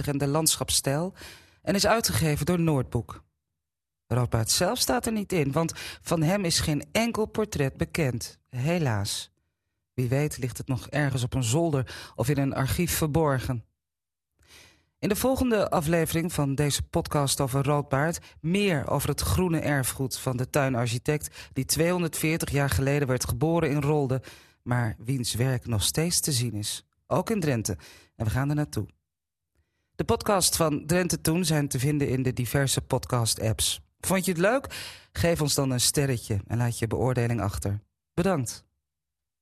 en 0.05 0.17
de 0.17 0.27
landschapsstijl 0.27 1.13
en 1.61 1.75
is 1.75 1.87
uitgegeven 1.87 2.45
door 2.45 2.59
Noordboek. 2.59 3.23
Roodbaard 4.07 4.49
zelf 4.49 4.79
staat 4.79 5.05
er 5.05 5.11
niet 5.11 5.33
in, 5.33 5.51
want 5.51 5.73
van 6.01 6.21
hem 6.21 6.45
is 6.45 6.59
geen 6.59 6.85
enkel 6.91 7.25
portret 7.25 7.77
bekend, 7.77 8.39
helaas. 8.49 9.31
Wie 9.93 10.09
weet 10.09 10.37
ligt 10.37 10.57
het 10.57 10.67
nog 10.67 10.89
ergens 10.89 11.23
op 11.23 11.33
een 11.33 11.43
zolder 11.43 12.11
of 12.15 12.29
in 12.29 12.37
een 12.37 12.53
archief 12.53 12.91
verborgen. 12.91 13.65
In 15.03 15.09
de 15.09 15.15
volgende 15.15 15.69
aflevering 15.69 16.33
van 16.33 16.55
deze 16.55 16.83
podcast 16.83 17.41
over 17.41 17.63
Roodbaard... 17.63 18.19
meer 18.39 18.89
over 18.89 19.09
het 19.09 19.21
groene 19.21 19.59
erfgoed 19.59 20.17
van 20.17 20.37
de 20.37 20.49
tuinarchitect... 20.49 21.49
die 21.53 21.65
240 21.65 22.49
jaar 22.49 22.69
geleden 22.69 23.07
werd 23.07 23.25
geboren 23.25 23.69
in 23.69 23.81
Rolde... 23.81 24.21
maar 24.61 24.95
wiens 24.97 25.33
werk 25.33 25.65
nog 25.65 25.83
steeds 25.83 26.19
te 26.19 26.31
zien 26.31 26.53
is. 26.53 26.85
Ook 27.07 27.29
in 27.29 27.39
Drenthe. 27.39 27.77
En 28.15 28.25
we 28.25 28.31
gaan 28.31 28.49
er 28.49 28.55
naartoe. 28.55 28.87
De 29.95 30.03
podcasts 30.03 30.57
van 30.57 30.85
Drenthe 30.85 31.21
Toen 31.21 31.45
zijn 31.45 31.67
te 31.67 31.79
vinden 31.79 32.09
in 32.09 32.23
de 32.23 32.33
diverse 32.33 32.81
podcast-apps. 32.81 33.81
Vond 33.99 34.25
je 34.25 34.31
het 34.31 34.41
leuk? 34.41 34.67
Geef 35.11 35.41
ons 35.41 35.53
dan 35.53 35.71
een 35.71 35.81
sterretje 35.81 36.41
en 36.47 36.57
laat 36.57 36.79
je 36.79 36.87
beoordeling 36.87 37.41
achter. 37.41 37.79
Bedankt. 38.13 38.65